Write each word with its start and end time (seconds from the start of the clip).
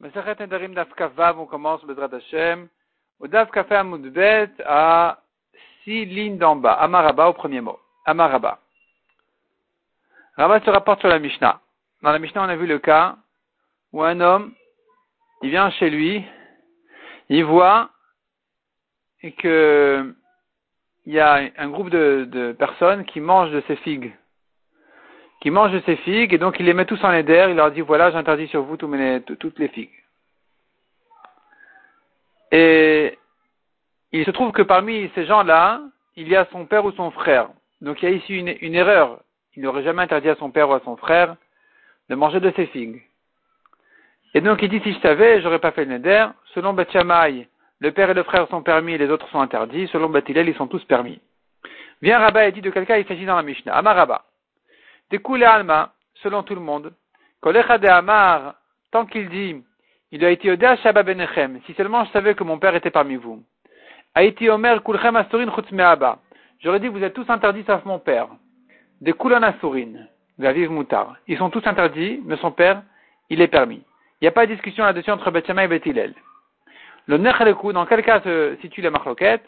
Masachet 0.00 0.40
Nedarim 0.40 0.74
Daf 0.74 0.92
Kavav, 0.94 1.38
on 1.38 1.46
commence 1.46 1.84
Bezrat 1.84 2.12
Hashem. 2.12 2.68
Au 3.18 3.26
Daf 3.28 3.50
Kafé 3.50 3.76
Amoudbet 3.76 4.50
à 4.66 5.20
six 5.84 6.04
lignes 6.04 6.36
d'en 6.36 6.56
bas. 6.56 6.74
Amaraba 6.74 7.28
au 7.28 7.32
premier 7.32 7.62
mot. 7.62 7.78
Amaraba. 8.04 8.60
Rabat 10.36 10.60
se 10.60 10.70
rapporte 10.70 11.00
sur 11.00 11.08
la 11.08 11.18
Mishnah. 11.18 11.60
Dans 12.02 12.12
la 12.12 12.18
Mishnah, 12.18 12.42
on 12.42 12.48
a 12.48 12.56
vu 12.56 12.66
le 12.66 12.78
cas 12.78 13.16
où 13.92 14.02
un 14.02 14.20
homme, 14.20 14.52
il 15.42 15.48
vient 15.48 15.70
chez 15.70 15.88
lui, 15.88 16.22
il 17.30 17.44
voit 17.44 17.88
que 19.38 20.14
il 21.06 21.12
y 21.14 21.20
a 21.20 21.50
un 21.56 21.68
groupe 21.70 21.88
de, 21.88 22.28
de 22.30 22.52
personnes 22.52 23.04
qui 23.06 23.20
mangent 23.20 23.52
de 23.52 23.62
ses 23.66 23.76
figues 23.76 24.14
qui 25.46 25.52
mange 25.52 25.70
de 25.70 25.80
ses 25.86 25.94
figues, 25.98 26.34
et 26.34 26.38
donc 26.38 26.58
il 26.58 26.66
les 26.66 26.74
met 26.74 26.86
tous 26.86 27.04
en 27.04 27.12
éder, 27.12 27.46
il 27.50 27.54
leur 27.54 27.70
dit, 27.70 27.80
voilà, 27.80 28.10
j'interdis 28.10 28.48
sur 28.48 28.62
vous 28.62 28.76
toutes 28.76 29.58
les 29.60 29.68
figues. 29.68 30.02
Et 32.50 33.16
il 34.10 34.24
se 34.24 34.32
trouve 34.32 34.50
que 34.50 34.62
parmi 34.62 35.08
ces 35.14 35.24
gens-là, 35.24 35.82
il 36.16 36.26
y 36.26 36.34
a 36.34 36.48
son 36.50 36.66
père 36.66 36.84
ou 36.84 36.90
son 36.90 37.12
frère. 37.12 37.50
Donc 37.80 38.02
il 38.02 38.08
y 38.10 38.12
a 38.12 38.16
ici 38.16 38.34
une, 38.34 38.74
erreur. 38.74 39.20
Il 39.54 39.62
n'aurait 39.62 39.84
jamais 39.84 40.02
interdit 40.02 40.30
à 40.30 40.34
son 40.34 40.50
père 40.50 40.68
ou 40.68 40.72
à 40.72 40.80
son 40.80 40.96
frère 40.96 41.36
de 42.08 42.16
manger 42.16 42.40
de 42.40 42.50
ses 42.56 42.66
figues. 42.66 43.04
Et 44.34 44.40
donc 44.40 44.62
il 44.62 44.68
dit, 44.68 44.80
si 44.80 44.94
je 44.94 44.98
savais, 44.98 45.42
j'aurais 45.42 45.60
pas 45.60 45.70
fait 45.70 45.84
le 45.84 45.92
neder. 45.92 46.26
Selon 46.54 46.72
Beth 46.72 46.92
le 46.92 47.90
père 47.92 48.10
et 48.10 48.14
le 48.14 48.24
frère 48.24 48.48
sont 48.48 48.62
permis 48.62 48.94
et 48.94 48.98
les 48.98 49.10
autres 49.10 49.28
sont 49.28 49.40
interdits. 49.40 49.86
Selon 49.92 50.08
Beth 50.08 50.28
ils 50.28 50.56
sont 50.56 50.66
tous 50.66 50.82
permis. 50.86 51.20
Viens 52.02 52.18
Rabat 52.18 52.48
et 52.48 52.52
dit 52.52 52.62
de 52.62 52.70
quelqu'un, 52.70 52.96
il 52.96 53.06
s'agit 53.06 53.26
dans 53.26 53.36
la 53.36 53.44
Mishnah. 53.44 53.76
Amar 53.76 53.96
Découle 55.10 55.44
Alma, 55.44 55.92
selon 56.22 56.42
tout 56.42 56.54
le 56.54 56.60
monde. 56.60 56.92
Kolecha 57.40 57.78
de 57.78 57.86
Amar, 57.86 58.54
tant 58.90 59.06
qu'il 59.06 59.28
dit, 59.28 59.62
il 60.10 60.24
a 60.24 60.30
été 60.30 60.50
Oda 60.50 60.76
Shabba 60.78 61.04
Benechem, 61.04 61.60
si 61.64 61.74
seulement 61.74 62.04
je 62.04 62.10
savais 62.10 62.34
que 62.34 62.42
mon 62.42 62.58
père 62.58 62.74
était 62.74 62.90
parmi 62.90 63.14
vous. 63.14 63.40
Haïti 64.16 64.48
Omer 64.48 64.82
Kulchem 64.82 65.14
Asurin 65.14 65.54
Chutzmeaba. 65.54 66.18
J'aurais 66.58 66.80
dit, 66.80 66.88
vous 66.88 67.04
êtes 67.04 67.14
tous 67.14 67.28
interdits 67.28 67.62
sauf 67.66 67.84
mon 67.84 68.00
père. 68.00 68.26
Des 69.00 69.12
Kulan 69.12 69.44
Asurin, 69.44 70.06
Vaviv 70.38 70.70
Moutar. 70.70 71.16
Ils 71.28 71.38
sont 71.38 71.50
tous 71.50 71.64
interdits, 71.66 72.20
mais 72.24 72.36
son 72.38 72.50
père, 72.50 72.82
il 73.30 73.40
est 73.40 73.48
permis. 73.48 73.82
Il 74.20 74.24
n'y 74.24 74.28
a 74.28 74.32
pas 74.32 74.46
de 74.46 74.54
discussion 74.54 74.84
là-dessus 74.84 75.10
entre 75.12 75.30
Bethshama 75.30 75.64
et 75.64 75.68
Bethilel. 75.68 76.14
Le 77.06 77.18
Nechalekou, 77.18 77.72
dans 77.72 77.86
quel 77.86 78.02
cas 78.02 78.22
se 78.22 78.56
situe 78.60 78.80
la 78.80 78.90
marloquette? 78.90 79.44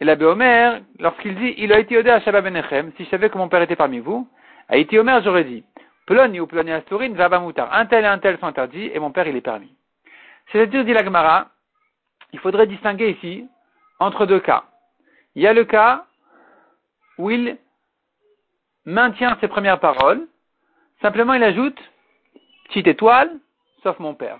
Et 0.00 0.04
la 0.04 0.14
Omer, 0.14 0.80
lorsqu'il 0.98 1.36
dit, 1.36 1.54
il 1.58 1.72
a 1.72 1.78
été 1.78 1.96
Oda 1.98 2.18
Shabba 2.20 2.40
Benechem, 2.40 2.90
si 2.96 3.04
je 3.04 3.10
savais 3.10 3.30
que 3.30 3.38
mon 3.38 3.48
père 3.48 3.62
était 3.62 3.76
parmi 3.76 4.00
vous, 4.00 4.28
Haïti 4.68 4.98
Omer, 4.98 5.22
j'aurais 5.22 5.44
dit, 5.44 5.64
Ploni 6.06 6.40
ou 6.40 6.46
Ploni 6.46 6.72
Asturin, 6.72 7.08
Moutar. 7.40 7.72
Un 7.74 7.86
tel 7.86 8.04
et 8.04 8.08
un 8.08 8.18
tel 8.18 8.38
sont 8.38 8.46
interdits, 8.46 8.90
et 8.92 8.98
mon 8.98 9.10
père, 9.10 9.26
il 9.26 9.36
est 9.36 9.40
permis. 9.40 9.74
C'est-à-dire, 10.50 10.84
dit 10.84 10.92
la 10.92 11.04
Gemara, 11.04 11.48
il 12.32 12.38
faudrait 12.38 12.66
distinguer 12.66 13.10
ici 13.10 13.46
entre 13.98 14.26
deux 14.26 14.40
cas. 14.40 14.64
Il 15.34 15.42
y 15.42 15.46
a 15.46 15.52
le 15.52 15.64
cas 15.64 16.06
où 17.18 17.30
il 17.30 17.58
maintient 18.84 19.36
ses 19.40 19.48
premières 19.48 19.80
paroles, 19.80 20.26
simplement 21.02 21.34
il 21.34 21.42
ajoute, 21.42 21.78
petite 22.68 22.86
étoile, 22.86 23.30
sauf 23.82 23.98
mon 23.98 24.14
père. 24.14 24.38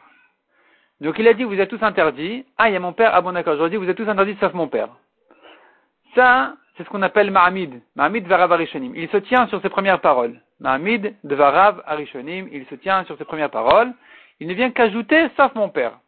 Donc 1.00 1.18
il 1.18 1.28
a 1.28 1.34
dit, 1.34 1.44
vous 1.44 1.60
êtes 1.60 1.70
tous 1.70 1.82
interdits. 1.82 2.44
Ah, 2.56 2.68
il 2.68 2.72
y 2.72 2.76
a 2.76 2.80
mon 2.80 2.92
père, 2.92 3.14
ah 3.14 3.20
bon 3.20 3.32
d'accord, 3.32 3.56
j'aurais 3.56 3.70
dit, 3.70 3.76
vous 3.76 3.88
êtes 3.88 3.96
tous 3.96 4.08
interdits 4.08 4.36
sauf 4.40 4.52
mon 4.54 4.68
père. 4.68 4.88
Ça, 6.14 6.56
c'est 6.78 6.84
ce 6.84 6.88
qu'on 6.90 7.02
appelle 7.02 7.32
Ma'amid. 7.32 7.82
Ma'amid 7.96 8.26
Varav 8.28 8.52
Arishonim. 8.52 8.92
Il 8.94 9.08
se 9.08 9.16
tient 9.16 9.48
sur 9.48 9.60
ses 9.60 9.68
premières 9.68 10.00
paroles. 10.00 10.40
Ma'amid 10.60 11.12
Varav 11.24 11.82
Arishonim. 11.84 12.48
Il 12.52 12.64
se 12.66 12.76
tient 12.76 13.04
sur 13.04 13.18
ses 13.18 13.24
premières 13.24 13.50
paroles. 13.50 13.92
Il 14.38 14.46
ne 14.46 14.54
vient 14.54 14.70
qu'ajouter, 14.70 15.28
sauf 15.36 15.52
mon 15.56 15.68
père. 15.68 15.98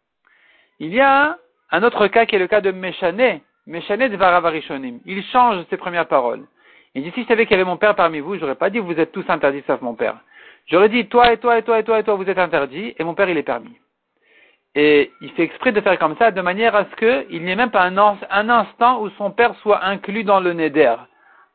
Il 0.78 0.94
y 0.94 1.00
a 1.00 1.36
un 1.72 1.82
autre 1.82 2.06
cas 2.06 2.24
qui 2.24 2.36
est 2.36 2.38
le 2.38 2.46
cas 2.46 2.60
de 2.60 2.70
Meshane. 2.70 3.40
Meshane 3.66 4.08
de 4.08 4.16
Varav 4.16 4.46
Arishonim. 4.46 5.00
Il 5.06 5.24
change 5.24 5.64
ses 5.68 5.76
premières 5.76 6.06
paroles. 6.06 6.46
Il 6.94 7.02
dit, 7.02 7.10
si 7.16 7.22
je 7.22 7.26
savais 7.26 7.46
qu'il 7.46 7.56
y 7.56 7.60
avait 7.60 7.68
mon 7.68 7.76
père 7.76 7.96
parmi 7.96 8.20
vous, 8.20 8.38
j'aurais 8.38 8.54
pas 8.54 8.70
dit, 8.70 8.78
vous 8.78 8.98
êtes 8.98 9.10
tous 9.10 9.24
interdits 9.28 9.64
sauf 9.66 9.80
mon 9.80 9.94
père. 9.94 10.16
J'aurais 10.66 10.88
dit, 10.88 11.06
toi 11.06 11.32
et 11.32 11.38
toi 11.38 11.58
et 11.58 11.64
toi 11.64 11.80
et 11.80 11.84
toi 11.84 11.98
et 11.98 12.04
toi, 12.04 12.14
vous 12.14 12.28
êtes 12.28 12.38
interdits, 12.38 12.94
et 12.96 13.02
mon 13.02 13.14
père, 13.14 13.28
il 13.28 13.36
est 13.36 13.42
permis. 13.42 13.76
Et 14.74 15.12
il 15.20 15.30
fait 15.32 15.42
exprès 15.42 15.72
de 15.72 15.80
faire 15.80 15.98
comme 15.98 16.16
ça, 16.16 16.30
de 16.30 16.40
manière 16.40 16.76
à 16.76 16.84
ce 16.84 16.96
qu'il 16.96 17.42
n'y 17.42 17.50
ait 17.50 17.56
même 17.56 17.70
pas 17.70 17.82
un, 17.82 18.48
instant 18.48 19.02
où 19.02 19.10
son 19.10 19.32
père 19.32 19.54
soit 19.56 19.84
inclus 19.84 20.22
dans 20.22 20.40
le 20.40 20.52
Neder. 20.52 20.94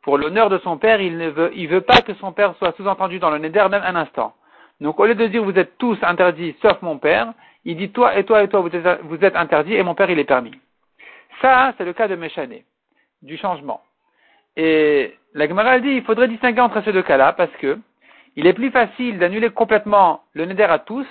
Pour 0.01 0.17
l'honneur 0.17 0.49
de 0.49 0.57
son 0.59 0.77
père, 0.77 0.99
il 0.99 1.17
ne 1.17 1.29
veut, 1.29 1.81
pas 1.81 2.01
que 2.01 2.13
son 2.15 2.33
père 2.33 2.55
soit 2.57 2.73
sous-entendu 2.75 3.19
dans 3.19 3.29
le 3.29 3.37
Neder 3.37 3.67
même 3.69 3.83
un 3.83 3.95
instant. 3.95 4.33
Donc 4.81 4.99
au 4.99 5.05
lieu 5.05 5.15
de 5.15 5.27
dire 5.27 5.43
vous 5.43 5.57
êtes 5.57 5.77
tous 5.77 5.97
interdits 6.01 6.55
sauf 6.61 6.81
mon 6.81 6.97
père, 6.97 7.33
il 7.63 7.77
dit 7.77 7.89
toi 7.91 8.17
et 8.17 8.25
toi 8.25 8.43
et 8.43 8.49
toi 8.49 8.59
vous 8.59 8.75
êtes, 8.75 9.01
vous 9.03 9.23
êtes 9.23 9.35
interdits 9.37 9.75
et 9.75 9.83
mon 9.83 9.95
père 9.95 10.09
il 10.09 10.19
est 10.19 10.25
permis. 10.25 10.59
Ça, 11.41 11.73
c'est 11.77 11.85
le 11.85 11.93
cas 11.93 12.09
de 12.09 12.15
Méchané, 12.15 12.65
du 13.21 13.37
changement. 13.37 13.81
Et 14.57 15.15
la 15.33 15.47
Gemara 15.47 15.79
dit 15.79 15.89
il 15.89 16.03
faudrait 16.03 16.27
distinguer 16.27 16.61
entre 16.61 16.83
ces 16.83 16.91
deux 16.91 17.01
cas-là 17.01 17.31
parce 17.31 17.51
que 17.61 17.79
il 18.35 18.45
est 18.45 18.53
plus 18.53 18.71
facile 18.71 19.17
d'annuler 19.17 19.49
complètement 19.49 20.23
le 20.33 20.45
Neder 20.45 20.63
à 20.63 20.79
tous 20.79 21.07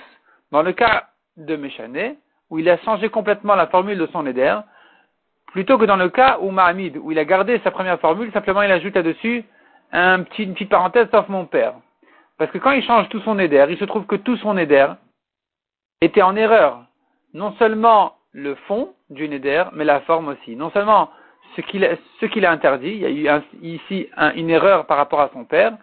dans 0.51 0.61
le 0.61 0.73
cas 0.73 1.07
de 1.37 1.55
Méchané, 1.55 2.17
où 2.49 2.59
il 2.59 2.69
a 2.69 2.77
changé 2.79 3.09
complètement 3.09 3.55
la 3.55 3.67
formule 3.67 3.97
de 3.97 4.07
son 4.07 4.25
éder, 4.25 4.57
plutôt 5.47 5.77
que 5.77 5.85
dans 5.85 5.95
le 5.95 6.09
cas 6.09 6.37
où 6.41 6.51
Mahamid, 6.51 6.97
où 6.97 7.11
il 7.11 7.19
a 7.19 7.25
gardé 7.25 7.59
sa 7.63 7.71
première 7.71 7.99
formule, 7.99 8.31
simplement 8.31 8.61
il 8.61 8.71
ajoute 8.71 8.95
là-dessus 8.95 9.43
une 9.91 10.25
petite 10.25 10.69
parenthèse, 10.69 11.07
sauf 11.11 11.27
mon 11.29 11.45
père. 11.45 11.75
Parce 12.37 12.51
que 12.51 12.57
quand 12.57 12.71
il 12.71 12.83
change 12.83 13.07
tout 13.09 13.21
son 13.21 13.39
éder, 13.39 13.65
il 13.69 13.77
se 13.77 13.85
trouve 13.85 14.05
que 14.05 14.17
tout 14.17 14.35
son 14.37 14.57
éder 14.57 14.87
était 16.01 16.21
en 16.21 16.35
erreur. 16.35 16.83
Non 17.33 17.53
seulement 17.53 18.15
le 18.33 18.55
fond 18.67 18.93
du 19.09 19.25
éder, 19.25 19.63
mais 19.73 19.85
la 19.85 20.01
forme 20.01 20.27
aussi. 20.27 20.55
Non 20.57 20.69
seulement 20.71 21.09
ce 21.55 21.61
qu'il 21.61 22.45
a 22.45 22.51
interdit, 22.51 22.89
il 22.89 23.21
y 23.21 23.29
a 23.29 23.39
eu 23.39 23.41
ici 23.61 24.09
une 24.35 24.49
erreur 24.49 24.85
par 24.87 24.97
rapport 24.97 25.21
à 25.21 25.29
son 25.31 25.45
père, 25.45 25.77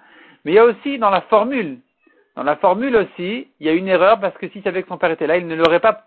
mais 0.44 0.52
il 0.52 0.54
y 0.54 0.58
a 0.58 0.64
aussi 0.64 0.98
dans 0.98 1.08
la 1.08 1.22
formule 1.22 1.78
dans 2.36 2.42
la 2.42 2.56
formule 2.56 2.96
aussi, 2.96 3.48
il 3.60 3.66
y 3.66 3.68
a 3.68 3.72
une 3.72 3.88
erreur 3.88 4.18
parce 4.20 4.36
que 4.38 4.48
si 4.48 4.62
savait 4.62 4.82
que 4.82 4.88
son 4.88 4.98
père 4.98 5.10
était 5.10 5.26
là, 5.26 5.36
il 5.36 5.46
ne 5.46 5.54
l'aurait 5.54 5.80
pas 5.80 6.06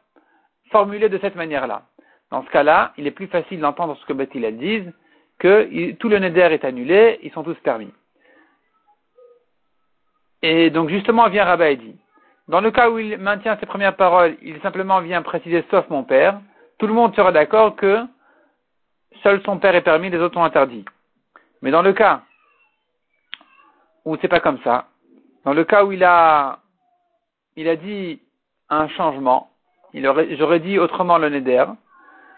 formulé 0.72 1.08
de 1.10 1.20
cette 1.20 1.36
manière-là. 1.36 1.84
Dans 2.32 2.44
ce 2.44 2.50
cas-là, 2.50 2.94
il 2.98 3.06
est 3.06 3.12
plus 3.12 3.28
facile 3.28 3.60
d'entendre 3.60 3.96
ce 3.98 4.06
que 4.06 4.14
Beth 4.14 4.36
dit, 4.36 4.84
que 5.38 5.92
tout 5.94 6.10
le 6.10 6.20
neder 6.20 6.50
est 6.52 6.66
annulé, 6.66 7.20
ils 7.22 7.32
sont 7.32 7.44
tous 7.44 7.56
permis. 7.56 7.92
Et 10.42 10.70
donc 10.70 10.90
justement 10.90 11.30
vient 11.30 11.46
Rabbi 11.46 11.64
et 11.64 11.76
dit, 11.76 11.96
dans 12.48 12.62
le 12.62 12.72
cas 12.72 12.90
où 12.90 13.00
il 13.00 13.18
maintient 13.18 13.58
ses 13.58 13.66
premières 13.66 13.96
paroles, 13.96 14.38
il 14.42 14.60
simplement 14.62 15.02
vient 15.02 15.22
préciser 15.22 15.64
sauf 15.70 15.88
mon 15.90 16.04
père, 16.04 16.40
tout 16.78 16.88
le 16.88 16.94
monde 16.94 17.16
sera 17.16 17.32
d'accord 17.32 17.76
que 17.76 18.04
seul 19.24 19.42
son 19.44 19.58
père 19.58 19.76
est 19.76 19.82
permis, 19.82 20.10
les 20.10 20.20
autres 20.20 20.36
sont 20.36 20.44
interdits. 20.44 20.86
Mais 21.62 21.72
dans 21.72 21.82
le 21.82 21.94
cas 21.94 22.22
où 24.04 24.18
c'est 24.22 24.28
pas 24.28 24.40
comme 24.40 24.60
ça, 24.64 24.88
dans 25.46 25.54
le 25.54 25.64
cas 25.64 25.86
où 25.86 25.92
il 25.92 26.04
a, 26.04 26.60
il 27.56 27.70
a 27.70 27.76
dit 27.76 28.22
un 28.70 28.88
changement, 28.90 29.52
il 29.94 30.06
aurait, 30.08 30.36
j'aurais 30.36 30.60
dit 30.60 30.80
autrement 30.80 31.18
le 31.20 31.30
neder. 31.30 31.66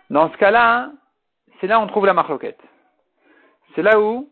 Dans 0.09 0.31
ce 0.31 0.37
cas-là, 0.37 0.91
c'est 1.59 1.67
là 1.67 1.79
où 1.79 1.83
on 1.83 1.87
trouve 1.87 2.05
la 2.05 2.13
marloquette. 2.13 2.59
C'est 3.73 3.81
là 3.81 3.99
où 3.99 4.29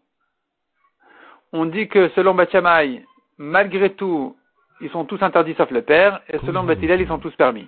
on 1.54 1.66
dit 1.66 1.88
que 1.88 2.10
selon 2.10 2.36
Bachamay, 2.36 3.06
malgré 3.38 3.94
tout, 3.94 4.38
ils 4.82 4.92
sont 4.92 5.06
tous 5.06 5.22
interdits 5.22 5.56
sauf 5.56 5.72
le 5.72 5.82
père, 5.82 6.22
et 6.28 6.38
selon 6.40 6.64
mmh. 6.64 6.68
Bathilel, 6.68 7.02
ils 7.02 7.08
sont 7.08 7.20
tous 7.20 7.36
permis. 7.36 7.68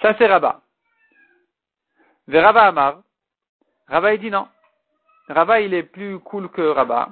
Ça, 0.00 0.14
c'est 0.16 0.26
Rabat. 0.26 0.62
Verava 2.28 2.62
Amar. 2.62 3.02
Rabat, 3.88 4.14
il 4.14 4.20
dit 4.20 4.30
non. 4.30 4.48
Rava, 5.28 5.60
il 5.60 5.74
est 5.74 5.82
plus 5.82 6.18
cool 6.20 6.48
que 6.48 6.62
Rabat. 6.62 7.10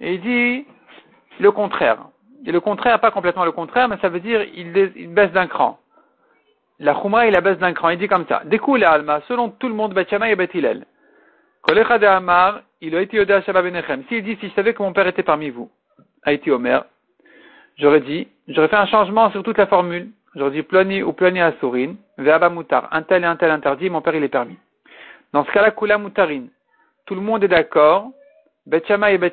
Et 0.00 0.14
il 0.14 0.20
dit 0.20 0.66
le 1.40 1.50
contraire. 1.50 1.98
Et 2.44 2.52
le 2.52 2.60
contraire, 2.60 3.00
pas 3.00 3.10
complètement 3.10 3.44
le 3.44 3.52
contraire, 3.52 3.88
mais 3.88 3.96
ça 4.00 4.08
veut 4.08 4.20
dire 4.20 4.42
il, 4.54 4.72
baisse 5.08 5.32
d'un 5.32 5.46
cran. 5.46 5.78
La 6.78 6.94
Khumra, 6.94 7.26
il 7.26 7.32
la 7.32 7.40
baisse 7.40 7.58
d'un 7.58 7.72
cran. 7.72 7.88
Il 7.88 7.98
dit 7.98 8.08
comme 8.08 8.26
ça. 8.28 8.42
Découle 8.44 8.84
Alma, 8.84 9.20
selon 9.26 9.48
tout 9.48 9.68
le 9.68 9.74
monde, 9.74 9.94
Bethshama 9.94 10.30
et 10.30 10.36
Bethilel. 10.36 10.84
Kolecha 11.62 11.98
de 11.98 12.06
Amar, 12.06 12.60
il 12.80 12.94
a 12.94 13.00
été 13.00 13.18
Oda 13.18 13.40
Shabbat 13.42 13.64
Benechem. 13.64 14.04
S'il 14.08 14.22
dit, 14.22 14.36
si 14.40 14.48
je 14.48 14.54
savais 14.54 14.74
que 14.74 14.82
mon 14.82 14.92
père 14.92 15.06
était 15.06 15.22
parmi 15.22 15.50
vous, 15.50 15.70
Haïti 16.22 16.50
Omer, 16.50 16.84
j'aurais 17.78 18.00
dit, 18.00 18.28
j'aurais 18.48 18.68
fait 18.68 18.76
un 18.76 18.86
changement 18.86 19.30
sur 19.30 19.42
toute 19.42 19.58
la 19.58 19.66
formule. 19.66 20.10
J'aurais 20.34 20.50
dit 20.50 20.62
ploni 20.62 21.02
ou 21.02 21.14
ploni 21.14 21.40
Sourine, 21.60 21.96
ve'aba 22.18 22.50
mutar. 22.50 22.88
Un 22.92 23.02
tel 23.02 23.24
et 23.24 23.26
un 23.26 23.36
tel 23.36 23.50
interdit, 23.50 23.88
mon 23.88 24.02
père 24.02 24.14
il 24.14 24.22
est 24.22 24.28
permis. 24.28 24.58
Dans 25.32 25.44
ce 25.44 25.50
cas-là, 25.50 25.70
kula 25.70 25.96
mutarine 25.96 26.50
tout 27.06 27.14
le 27.14 27.20
monde 27.20 27.44
est 27.44 27.48
d'accord, 27.48 28.10
Bet 28.66 28.82
et 28.88 29.18
Bet 29.18 29.32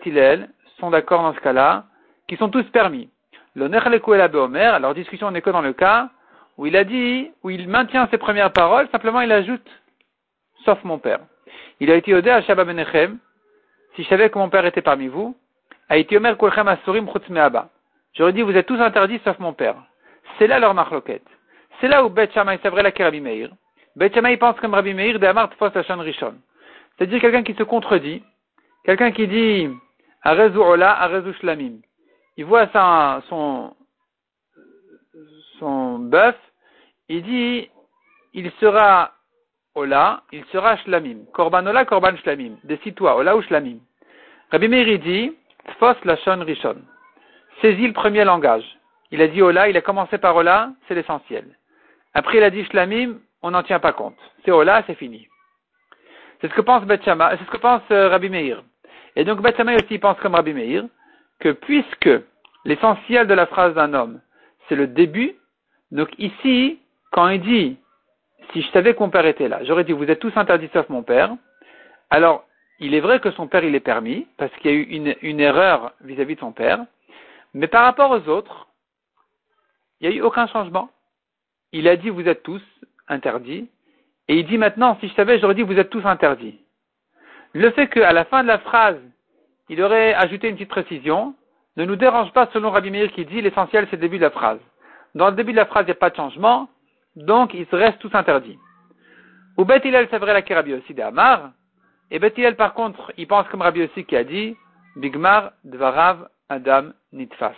sont 0.80 0.92
d'accord 0.92 1.24
dans 1.24 1.34
ce 1.34 1.40
cas-là, 1.40 1.86
qui 2.28 2.38
sont 2.38 2.50
tous 2.50 2.64
permis. 2.66 3.10
Le 3.56 3.66
et 3.66 4.18
la 4.18 4.28
Beomer, 4.28 4.80
leur 4.80 4.94
discussion 4.94 5.30
n'est 5.32 5.42
que 5.42 5.50
dans 5.50 5.62
le 5.62 5.74
cas 5.74 6.10
où 6.58 6.68
il 6.68 6.76
a 6.76 6.84
dit, 6.84 7.32
où 7.44 7.50
il 7.50 7.68
maintient 7.68 8.08
ses 8.12 8.18
premières 8.18 8.54
paroles, 8.54 8.88
simplement 8.92 9.22
il 9.22 9.32
ajoute, 9.32 9.68
sauf 10.66 10.84
mon 10.84 11.00
père. 11.00 11.20
Il 11.80 11.92
a 11.92 11.96
été 11.96 12.14
odé 12.14 12.30
à 12.30 12.42
Shabbat 12.42 12.68
Benechem, 12.68 13.18
si 13.96 14.04
je 14.04 14.10
savais 14.10 14.30
que 14.30 14.38
mon 14.38 14.50
père 14.50 14.66
était 14.66 14.82
parmi 14.82 15.08
vous, 15.08 15.36
a 15.90 15.98
été 15.98 16.18
Omer 16.18 16.36
Asurim 16.40 17.12
Chutzmeaba. 17.12 17.70
j'aurais 18.14 18.34
dit 18.34 18.42
vous 18.42 18.56
êtes 18.56 18.68
tous 18.68 18.80
interdits 18.80 19.20
sauf 19.24 19.38
mon 19.40 19.54
père. 19.54 19.76
C'est 20.38 20.48
là 20.48 20.60
leur 20.60 20.74
marloquette. 20.74 21.26
C'est 21.82 21.88
là 21.88 22.06
où 22.06 22.10
Bet 22.10 22.30
Shammai, 22.34 22.60
c'est 22.62 22.70
la 22.70 22.92
Rabbi 23.06 23.22
Meir. 23.22 23.50
Bet 23.96 24.12
Shammai 24.14 24.38
pense 24.38 24.60
comme 24.60 24.74
Rabbi 24.74 24.94
Meir 24.94 25.20
de 25.20 25.26
Amart 25.26 25.54
Fos 25.56 25.70
Rishon. 25.74 26.36
C'est-à-dire 26.98 27.22
quelqu'un 27.22 27.44
qui 27.44 27.54
se 27.54 27.64
contredit, 27.64 28.24
quelqu'un 28.86 29.12
qui 29.12 29.28
dit 29.28 29.70
Shlamim. 30.24 31.80
Il 32.38 32.46
voit 32.46 32.68
sa, 32.70 33.22
son, 33.30 33.76
son 35.60 36.00
bœuf, 36.00 36.36
il 37.10 37.24
dit 37.24 37.70
il 38.34 38.52
sera 38.60 39.12
Ola, 39.76 40.24
il 40.32 40.44
sera 40.46 40.78
Shlamim. 40.78 41.26
Korban 41.34 41.66
Ola, 41.66 41.86
Korban 41.86 42.16
Shlamim. 42.18 42.58
Décide-toi, 42.64 43.16
Ola 43.16 43.36
ou 43.36 43.42
Shlamim. 43.42 43.80
Rabbi 44.52 44.68
Meir 44.68 45.00
dit 45.00 45.36
Fos 45.80 45.96
Lashon 46.04 46.44
Rishon. 46.44 46.78
Saisis 47.62 47.88
le 47.88 47.94
premier 47.94 48.24
langage. 48.24 48.66
Il 49.12 49.22
a 49.22 49.28
dit 49.28 49.42
Ola, 49.42 49.70
il 49.70 49.78
a 49.78 49.82
commencé 49.82 50.18
par 50.18 50.36
Ola, 50.36 50.72
c'est 50.88 50.96
l'essentiel. 50.96 51.46
Après, 52.14 52.38
il 52.38 52.44
a 52.44 52.50
dit 52.50 52.66
Shlamim, 52.66 53.20
on 53.42 53.52
n'en 53.52 53.64
tient 53.64 53.80
pas 53.80 53.94
compte. 53.94 54.18
C'est 54.46 54.52
Ola, 54.52 54.84
c'est 54.88 54.96
fini. 54.96 55.28
C'est 56.44 56.50
ce 56.50 56.56
que 56.56 56.62
pense 56.62 56.84
c'est 56.86 57.46
ce 57.46 57.52
que 57.52 57.58
pense 57.58 57.82
euh, 57.92 58.10
Rabbi 58.10 58.28
Meir. 58.28 58.62
Et 59.16 59.24
donc 59.24 59.42
Bet 59.42 59.56
aussi 59.82 59.98
pense 59.98 60.20
comme 60.20 60.36
Rabbi 60.36 60.54
Meir, 60.54 60.84
que 61.40 61.54
puisque 61.54 62.10
l'essentiel 62.66 63.28
de 63.28 63.34
la 63.34 63.46
phrase 63.46 63.74
d'un 63.76 63.94
homme, 63.94 64.20
c'est 64.68 64.76
le 64.76 64.88
début, 64.88 65.36
donc 65.92 66.10
ici, 66.18 66.80
quand 67.12 67.30
il 67.30 67.42
dit, 67.42 67.78
si 68.52 68.62
je 68.62 68.70
savais 68.72 68.94
que 68.94 69.00
mon 69.00 69.10
père 69.10 69.26
était 69.26 69.48
là, 69.48 69.64
j'aurais 69.64 69.86
dit, 69.86 69.94
vous 69.94 70.04
êtes 70.12 70.20
tous 70.20 70.36
interdits 70.36 70.70
sauf 70.74 70.90
mon 70.90 71.02
père, 71.02 71.34
alors, 72.10 72.44
il 72.80 72.94
est 72.94 73.00
vrai 73.00 73.22
que 73.22 73.32
son 73.32 73.48
père, 73.48 73.64
il 73.64 73.74
est 73.74 73.80
permis, 73.80 74.28
parce 74.36 74.54
qu'il 74.58 74.72
y 74.72 74.74
a 74.74 74.78
eu 74.78 74.84
une, 74.84 75.16
une 75.22 75.40
erreur 75.40 75.94
vis-à-vis 76.02 76.34
-vis 76.34 76.36
de 76.36 76.42
son 76.42 76.52
père, 76.52 76.80
mais 77.54 77.68
par 77.68 77.86
rapport 77.86 78.12
aux 78.12 78.28
autres, 78.28 78.68
il 80.02 80.10
n'y 80.10 80.16
a 80.16 80.18
eu 80.18 80.22
aucun 80.22 80.48
changement. 80.48 80.90
Il 81.72 81.88
a 81.88 81.96
dit 81.96 82.10
vous 82.10 82.28
êtes 82.28 82.44
tous 82.44 82.64
interdits. 83.08 83.70
Et 84.34 84.38
il 84.38 84.48
dit 84.48 84.58
maintenant, 84.58 84.98
si 85.00 85.08
je 85.10 85.14
savais, 85.14 85.38
j'aurais 85.38 85.54
dit 85.54 85.62
vous 85.62 85.78
êtes 85.78 85.92
tous 85.92 86.04
interdits. 86.08 86.60
Le 87.54 87.70
fait 87.70 87.88
qu'à 87.88 88.12
la 88.14 88.26
fin 88.26 88.42
de 88.42 88.48
la 88.48 88.58
phrase, 88.58 88.98
il 89.70 89.80
aurait 89.80 90.16
ajouté 90.16 90.50
une 90.50 90.56
petite 90.56 90.72
précision, 90.72 91.36
ne 91.78 91.86
nous 91.86 91.96
dérange 91.96 92.34
pas 92.34 92.50
selon 92.52 92.72
Rabbi 92.72 92.90
Meir 92.90 93.12
qui 93.12 93.26
dit 93.26 93.44
l'essentiel 93.44 93.86
c'est 93.92 93.98
le 93.98 94.02
début 94.02 94.18
de 94.18 94.24
la 94.24 94.32
phrase. 94.32 94.58
Dans 95.14 95.30
le 95.30 95.36
début 95.36 95.52
de 95.52 95.58
la 95.58 95.68
phrase, 95.68 95.84
il 95.84 95.92
n'y 95.92 95.92
a 95.92 96.02
pas 96.02 96.10
de 96.10 96.16
changement, 96.16 96.68
donc 97.16 97.54
ils 97.54 97.68
restent 97.72 98.00
tous 98.00 98.16
interdits. 98.16 98.58
Ou 99.60 99.66
Bet 99.66 99.82
c'est 99.84 100.18
vrai 100.18 100.34
la 100.34 100.56
Rabbi 100.56 100.74
aussi 100.74 100.96
d'Amar, 100.96 101.52
et 102.10 102.18
Bet 102.18 102.34
par 102.54 102.74
contre, 102.74 103.14
il 103.18 103.28
pense 103.28 103.48
comme 103.50 103.62
Rabbi 103.62 103.84
aussi 103.84 104.04
qui 104.04 104.16
a 104.16 104.24
dit, 104.24 104.58
Bigmar 104.96 105.52
Dvarav 105.64 106.28
Adam 106.50 106.86
Nitfas. 107.12 107.54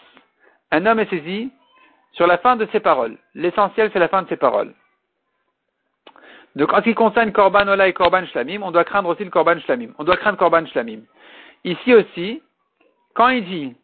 Un 0.72 0.86
homme 0.88 1.00
est 1.00 1.10
saisi 1.10 1.54
sur 2.12 2.28
la 2.28 2.38
fin 2.38 2.58
de 2.58 2.68
ses 2.74 2.82
paroles. 2.82 3.16
L'essentiel, 3.34 3.92
c'est 3.94 4.00
la 4.00 4.10
fin 4.10 4.24
de 4.24 4.28
ses 4.28 4.36
paroles. 4.36 4.74
Donc, 6.56 6.72
en 6.72 6.78
ce 6.78 6.84
qui 6.84 6.94
concerne 6.94 7.32
Korban 7.32 7.68
Ola 7.68 7.88
et 7.88 7.94
Korban 7.94 8.26
Shlamim, 8.28 8.62
on 8.64 8.72
doit 8.72 8.86
craindre 8.86 9.10
aussi 9.10 9.24
le 9.24 9.30
Korban 9.30 9.60
Shlamim. 9.60 9.90
On 9.98 10.04
doit 10.04 10.18
craindre 10.18 10.38
Korban 10.38 10.66
Shlamim. 10.68 11.02
Ici 11.66 11.94
aussi, 11.94 12.42
quand 13.14 13.30
il 13.30 13.46
dit, 13.46 13.76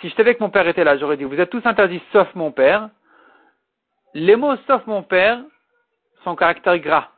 si 0.00 0.10
je 0.10 0.14
savais 0.14 0.34
que 0.34 0.42
mon 0.42 0.50
père 0.50 0.68
était 0.68 0.84
là, 0.84 0.98
j'aurais 0.98 1.16
dit, 1.16 1.24
vous 1.24 1.40
êtes 1.40 1.50
tous 1.50 1.64
interdits 1.64 2.02
sauf 2.12 2.28
mon 2.34 2.52
père, 2.52 2.90
les 4.14 4.36
mots 4.36 4.56
sauf 4.66 4.86
mon 4.86 5.02
père 5.02 5.40
sont 6.24 6.36
caractère 6.36 6.78
gras. 6.78 7.08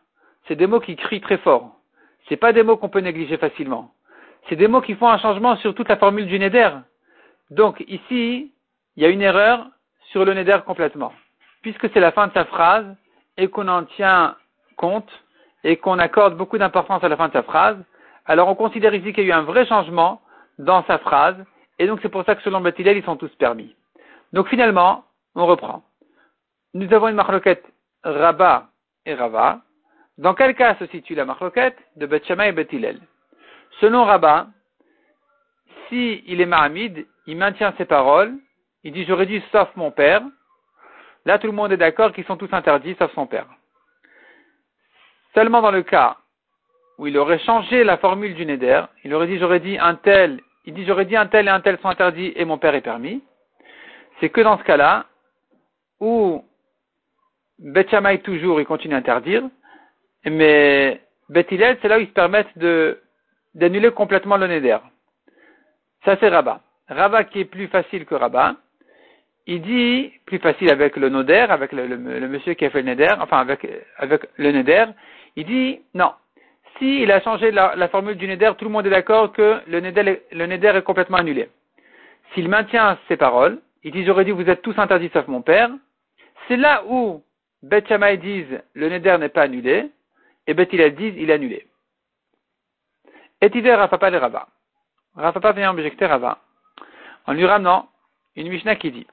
C'est 0.47 0.57
des 0.57 0.67
mots 0.67 0.81
qui 0.81 0.97
crient 0.97 1.21
très 1.21 1.39
fort. 1.39 1.77
C'est 2.29 2.37
pas 2.37 2.53
des 2.53 2.63
mots 2.63 2.77
qu'on 2.77 2.89
peut 2.89 3.01
négliger 3.01 3.37
facilement. 3.37 3.93
C'est 4.49 4.57
des 4.57 4.69
mots 4.69 4.81
qui 4.81 4.95
font 4.95 5.09
un 5.09 5.19
changement 5.19 5.57
sur 5.57 5.75
toute 5.75 5.89
la 5.89 5.97
formule 5.97 6.27
du 6.27 6.39
Neder. 6.39 6.71
Donc, 7.51 7.85
ici, 7.89 8.53
il 8.97 9.03
y 9.03 9.07
a 9.07 9.09
une 9.09 9.23
erreur 9.23 9.67
sur 10.11 10.25
le 10.25 10.35
Neder 10.35 10.59
complètement. 10.67 11.13
Puisque 11.63 11.91
c'est 11.93 12.01
la 12.01 12.13
fin 12.13 12.29
de 12.29 12.33
sa 12.33 12.45
phrase 12.45 12.87
et 13.37 13.49
qu'on 13.49 13.69
en 13.69 13.85
tient 13.85 14.37
compte 14.85 15.11
et 15.65 15.77
qu'on 15.77 15.99
accorde 15.99 16.37
beaucoup 16.37 16.59
d'importance 16.59 17.05
à 17.05 17.09
la 17.09 17.17
fin 17.17 17.29
de 17.29 17.33
sa 17.33 17.43
phrase, 17.43 17.77
alors 18.25 18.49
on 18.49 18.55
considère 18.55 18.95
ici 18.95 19.13
qu'il 19.13 19.25
y 19.25 19.33
a 19.33 19.37
eu 19.37 19.39
un 19.39 19.43
vrai 19.53 19.67
changement 19.67 20.21
dans 20.59 20.83
sa 20.85 20.99
phrase 20.99 21.37
et 21.79 21.87
donc 21.87 22.01
c'est 22.03 22.09
pour 22.09 22.25
ça 22.25 22.35
que 22.35 22.43
selon 22.43 22.61
Bethilel, 22.61 22.97
ils 22.97 23.05
sont 23.05 23.17
tous 23.17 23.35
permis. 23.37 23.75
Donc 24.33 24.49
finalement, 24.49 25.05
on 25.35 25.47
reprend. 25.47 25.83
Nous 26.75 26.93
avons 26.93 27.09
une 27.09 27.17
marloquette 27.17 27.65
Rabat 28.05 28.69
et 29.07 29.15
Rava. 29.15 29.61
Dans 30.19 30.35
quel 30.35 30.55
cas 30.55 30.77
se 30.77 30.87
situe 30.87 31.15
la 31.15 31.25
marloquette 31.25 31.79
de 31.97 32.07
Beth 32.07 32.31
et 32.31 32.53
Bethilel 32.53 33.01
Selon 33.81 34.05
Rabat, 34.05 34.49
si 35.89 36.23
il 36.27 36.41
est 36.41 36.47
Mahamid, 36.47 37.07
il 37.27 37.37
maintient 37.37 37.75
ses 37.79 37.87
paroles 37.87 38.35
il 38.83 38.93
dit 38.93 39.05
j'aurais 39.05 39.27
dit 39.27 39.43
sauf 39.53 39.69
mon 39.77 39.91
père. 39.91 40.23
Là, 41.27 41.39
tout 41.39 41.47
le 41.47 41.53
monde 41.53 41.73
est 41.73 41.77
d'accord 41.77 42.13
qu'ils 42.13 42.25
sont 42.25 42.37
tous 42.37 42.53
interdits 42.53 42.97
sauf 42.99 43.13
son 43.15 43.27
père. 43.27 43.47
Seulement 45.35 45.63
dans 45.63 45.71
le 45.71 45.83
cas 45.83 46.17
où 46.99 47.07
il 47.07 47.17
aurait 47.17 47.39
changé 47.39 47.85
la 47.85 47.97
formule 47.97 48.35
du 48.35 48.45
Neder, 48.45 48.83
il 49.05 49.15
aurait 49.15 49.27
dit 49.27 49.39
j'aurais 49.39 49.61
dit 49.61 49.79
un 49.79 49.95
tel, 49.95 50.41
il 50.67 50.75
dit 50.75 50.85
j'aurais 50.85 51.07
dit 51.07 51.17
un 51.17 51.27
tel 51.27 51.47
et 51.47 51.51
un 51.51 51.61
tel 51.61 51.79
sont 51.79 51.89
interdits 51.89 52.33
et 52.37 52.45
mon 52.45 52.59
père 52.59 52.75
est 52.75 52.81
permis. 52.81 53.23
C'est 54.21 54.29
que 54.29 54.41
dans 54.41 54.59
ce 54.59 54.65
cas-là 54.65 55.07
où 56.01 56.45
Betchamay 57.59 58.19
toujours 58.19 58.61
il 58.61 58.67
continue 58.67 58.95
à 58.95 58.99
interdire, 58.99 59.45
mais 60.25 61.01
Bethilel 61.29 61.79
c'est 61.81 61.89
là 61.89 61.99
où 61.99 62.01
ils 62.01 62.09
se 62.09 62.13
permettent 62.13 62.59
d'annuler 63.55 63.93
complètement 63.93 64.37
le 64.37 64.49
Neder. 64.49 64.79
Ça 66.05 66.17
c'est 66.21 66.29
Rabat. 66.29 66.61
Rabat 66.89 67.25
qui 67.25 67.41
est 67.41 67.45
plus 67.45 67.69
facile 67.69 68.05
que 68.05 68.17
Rabat, 68.17 68.57
il 69.47 69.63
dit, 69.63 70.13
plus 70.27 70.39
facile 70.39 70.71
avec 70.71 70.97
le 70.97 71.09
Noder, 71.09 71.47
avec 71.49 71.73
le, 71.73 71.97
monsieur 72.29 72.55
qui 72.55 72.65
a 72.65 72.71
fait 72.71 72.83
le 72.83 72.91
Neder, 72.91 73.15
enfin 73.19 73.39
avec, 73.39 73.67
avec 73.97 74.23
le 74.37 74.53
Neder, 74.53 74.87
il 75.37 75.47
dit, 75.47 75.81
non. 75.95 76.13
Si 76.79 77.03
il 77.03 77.13
a 77.13 77.21
changé 77.21 77.51
la, 77.51 77.89
formule 77.89 78.17
du 78.17 78.27
Neder, 78.27 78.53
tout 78.57 78.65
le 78.65 78.71
monde 78.71 78.87
est 78.87 78.91
d'accord 78.91 79.33
que 79.33 79.61
le 79.67 79.81
Neder, 79.81 80.23
Neder 80.33 80.73
est 80.77 80.83
complètement 80.83 81.19
annulé. 81.19 81.49
S'il 82.33 82.49
maintient 82.49 82.99
ses 83.09 83.17
paroles, 83.17 83.61
il 83.83 83.93
dit, 83.93 84.05
j'aurais 84.05 84.25
dit, 84.25 84.31
vous 84.31 84.49
êtes 84.49 84.63
tous 84.63 84.79
interdits 84.79 85.11
sauf 85.13 85.27
mon 85.27 85.43
père, 85.43 85.71
c'est 86.49 86.57
là 86.57 86.83
où 86.87 87.23
Bet 87.63 87.85
Shammai 87.87 88.17
disent, 88.17 88.61
le 88.75 88.89
Neder 88.89 89.19
n'est 89.19 89.29
pas 89.29 89.43
annulé, 89.43 89.91
et 90.47 90.55
Bet 90.55 90.69
Hillel 90.73 90.95
disent, 90.95 91.15
il 91.17 91.31
est 91.31 91.35
annulé. 91.35 91.67
Et 93.43 93.51
Tider 93.51 93.75
Rafapa 93.75 94.11
le 94.11 94.19
Rabat. 94.19 94.49
Rafapa 95.17 95.53
vient 95.53 95.71
objecter 95.71 96.07
Rabat, 96.07 96.39
en 97.27 97.33
lui 97.33 97.45
ramenant 97.45 97.89
une 98.37 98.49
Mishnah 98.49 98.77
qui 98.77 98.91
dit, 98.91 99.07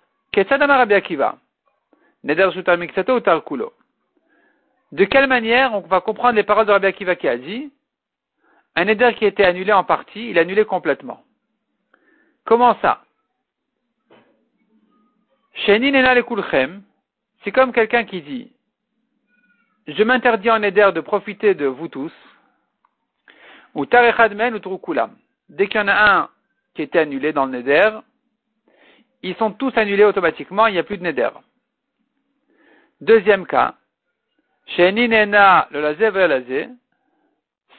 de 4.92 5.06
quelle 5.06 5.28
manière 5.28 5.74
on 5.74 5.82
va 5.82 6.02
comprendre 6.02 6.36
les 6.36 6.44
paroles 6.44 6.66
de 6.66 6.72
Rabbi 6.72 6.88
Akiva 6.88 7.16
qui 7.16 7.28
a 7.28 7.38
dit 7.38 7.72
un 8.76 8.86
neder 8.86 9.16
qui 9.16 9.26
était 9.26 9.44
annulé 9.44 9.74
en 9.74 9.84
partie, 9.84 10.30
il 10.30 10.38
est 10.38 10.42
annulé 10.42 10.64
complètement. 10.64 11.24
Comment 12.46 12.78
ça? 12.80 13.02
C'est 15.66 17.52
comme 17.52 17.74
quelqu'un 17.74 18.04
qui 18.04 18.22
dit 18.22 18.54
Je 19.88 20.04
m'interdis 20.04 20.52
en 20.52 20.60
neder 20.60 20.92
de 20.94 21.02
profiter 21.02 21.56
de 21.56 21.66
vous 21.66 21.88
tous, 21.88 22.14
ou 23.74 23.86
tarechadmen 23.86 24.54
ou 24.54 24.60
Dès 25.50 25.68
qu'il 25.68 25.82
y 25.82 25.84
en 25.84 25.88
a 25.88 26.20
un 26.20 26.30
qui 26.76 26.84
était 26.84 27.00
annulé 27.00 27.34
dans 27.34 27.46
le 27.46 27.52
neder, 27.54 28.00
ils 29.24 29.36
sont 29.38 29.52
tous 29.52 29.76
annulés 29.76 30.04
automatiquement, 30.04 30.68
il 30.68 30.74
n'y 30.74 30.80
a 30.80 30.84
plus 30.84 30.98
de 30.98 31.04
neder. 31.04 31.30
Deuxième 33.02 33.48
cas, 33.48 33.76
chez 34.68 34.92
Ninena 34.92 35.68
le 35.72 35.82
lazé 35.82 36.12
lazé, 36.12 36.70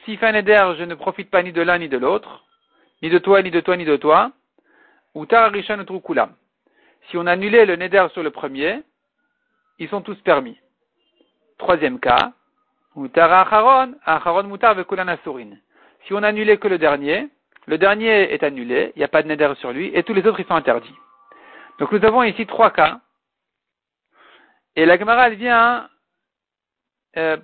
si 0.05 0.17
fait 0.17 0.27
un 0.27 0.31
neder, 0.31 0.73
je 0.77 0.83
ne 0.83 0.95
profite 0.95 1.29
pas 1.29 1.43
ni 1.43 1.51
de 1.51 1.61
l'un 1.61 1.77
ni 1.77 1.87
de 1.87 1.97
l'autre, 1.97 2.45
ni 3.01 3.09
de 3.09 3.19
toi, 3.19 3.41
ni 3.41 3.51
de 3.51 3.59
toi, 3.59 3.77
ni 3.77 3.85
de 3.85 3.95
toi, 3.95 4.31
ou 5.13 5.25
tararishan 5.25 5.83
trukulam. 5.85 6.33
Si 7.09 7.17
on 7.17 7.27
annulait 7.27 7.65
le 7.65 7.75
neder 7.75 8.07
sur 8.13 8.23
le 8.23 8.31
premier, 8.31 8.81
ils 9.77 9.89
sont 9.89 10.01
tous 10.01 10.19
permis. 10.21 10.57
Troisième 11.57 11.99
cas, 11.99 12.33
ou 12.95 13.07
taracharon, 13.07 13.95
acharon 14.05 14.43
mutar 14.43 14.75
Si 16.05 16.13
on 16.13 16.23
annulait 16.23 16.57
que 16.57 16.67
le 16.67 16.77
dernier, 16.77 17.29
le 17.67 17.77
dernier 17.77 18.33
est 18.33 18.43
annulé, 18.43 18.93
il 18.95 18.99
n'y 18.99 19.05
a 19.05 19.09
pas 19.09 19.21
de 19.21 19.27
neder 19.27 19.53
sur 19.59 19.71
lui, 19.71 19.91
et 19.93 20.03
tous 20.03 20.13
les 20.13 20.25
autres 20.25 20.39
ils 20.39 20.47
sont 20.47 20.55
interdits. 20.55 20.95
Donc 21.79 21.91
nous 21.91 22.03
avons 22.03 22.23
ici 22.23 22.45
trois 22.45 22.71
cas. 22.71 22.99
Et 24.75 24.85
la 24.85 24.97
Gemara 24.97 25.29
vient 25.29 25.89
euh, 27.19 27.37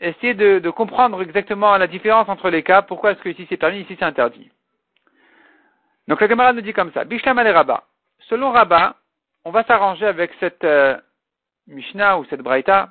essayer 0.00 0.34
de, 0.34 0.70
comprendre 0.70 1.22
exactement 1.22 1.76
la 1.76 1.86
différence 1.86 2.28
entre 2.28 2.50
les 2.50 2.62
cas, 2.62 2.82
pourquoi 2.82 3.12
est-ce 3.12 3.20
que 3.20 3.28
ici 3.28 3.46
c'est 3.48 3.56
permis, 3.56 3.80
ici 3.80 3.96
c'est 3.98 4.04
interdit. 4.04 4.50
Donc 6.08 6.20
la 6.20 6.28
Gemara 6.28 6.52
nous 6.52 6.60
dit 6.60 6.72
comme 6.72 6.92
ça, 6.92 7.04
Bishlam 7.04 7.38
et 7.38 7.50
Rabat. 7.50 7.84
Selon 8.28 8.50
Rabat, 8.50 8.96
on 9.44 9.50
va 9.50 9.64
s'arranger 9.64 10.06
avec 10.06 10.32
cette 10.40 10.64
euh, 10.64 10.96
Mishnah 11.66 12.18
ou 12.18 12.24
cette 12.26 12.42
Braïta, 12.42 12.90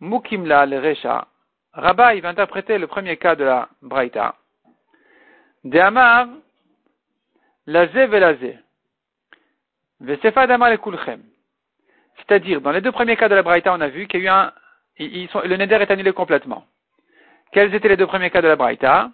Mukimla 0.00 0.66
le 0.66 0.78
Recha. 0.78 1.28
Rabat, 1.72 2.14
il 2.14 2.22
va 2.22 2.30
interpréter 2.30 2.78
le 2.78 2.86
premier 2.86 3.16
cas 3.16 3.36
de 3.36 3.44
la 3.44 3.68
Braïta. 3.82 4.34
De 5.64 5.78
Amar, 5.78 6.28
la 7.66 7.84
et 7.84 8.06
la 8.20 8.34
Vesefa 10.00 10.46
Damar 10.46 10.70
le 10.70 10.76
Kulchem. 10.76 11.22
C'est-à-dire, 12.16 12.60
dans 12.60 12.70
les 12.70 12.80
deux 12.80 12.92
premiers 12.92 13.16
cas 13.16 13.28
de 13.28 13.34
la 13.34 13.42
Braïta, 13.42 13.72
on 13.72 13.80
a 13.80 13.88
vu 13.88 14.06
qu'il 14.06 14.20
y 14.20 14.28
a 14.28 14.30
eu 14.30 14.34
un, 14.34 14.52
le 14.98 15.56
Neder 15.56 15.76
est 15.76 15.90
annulé 15.90 16.12
complètement. 16.12 16.66
Quels 17.52 17.74
étaient 17.74 17.88
les 17.88 17.96
deux 17.96 18.06
premiers 18.06 18.30
cas 18.30 18.42
de 18.42 18.48
la 18.48 18.56
Braïta? 18.56 19.10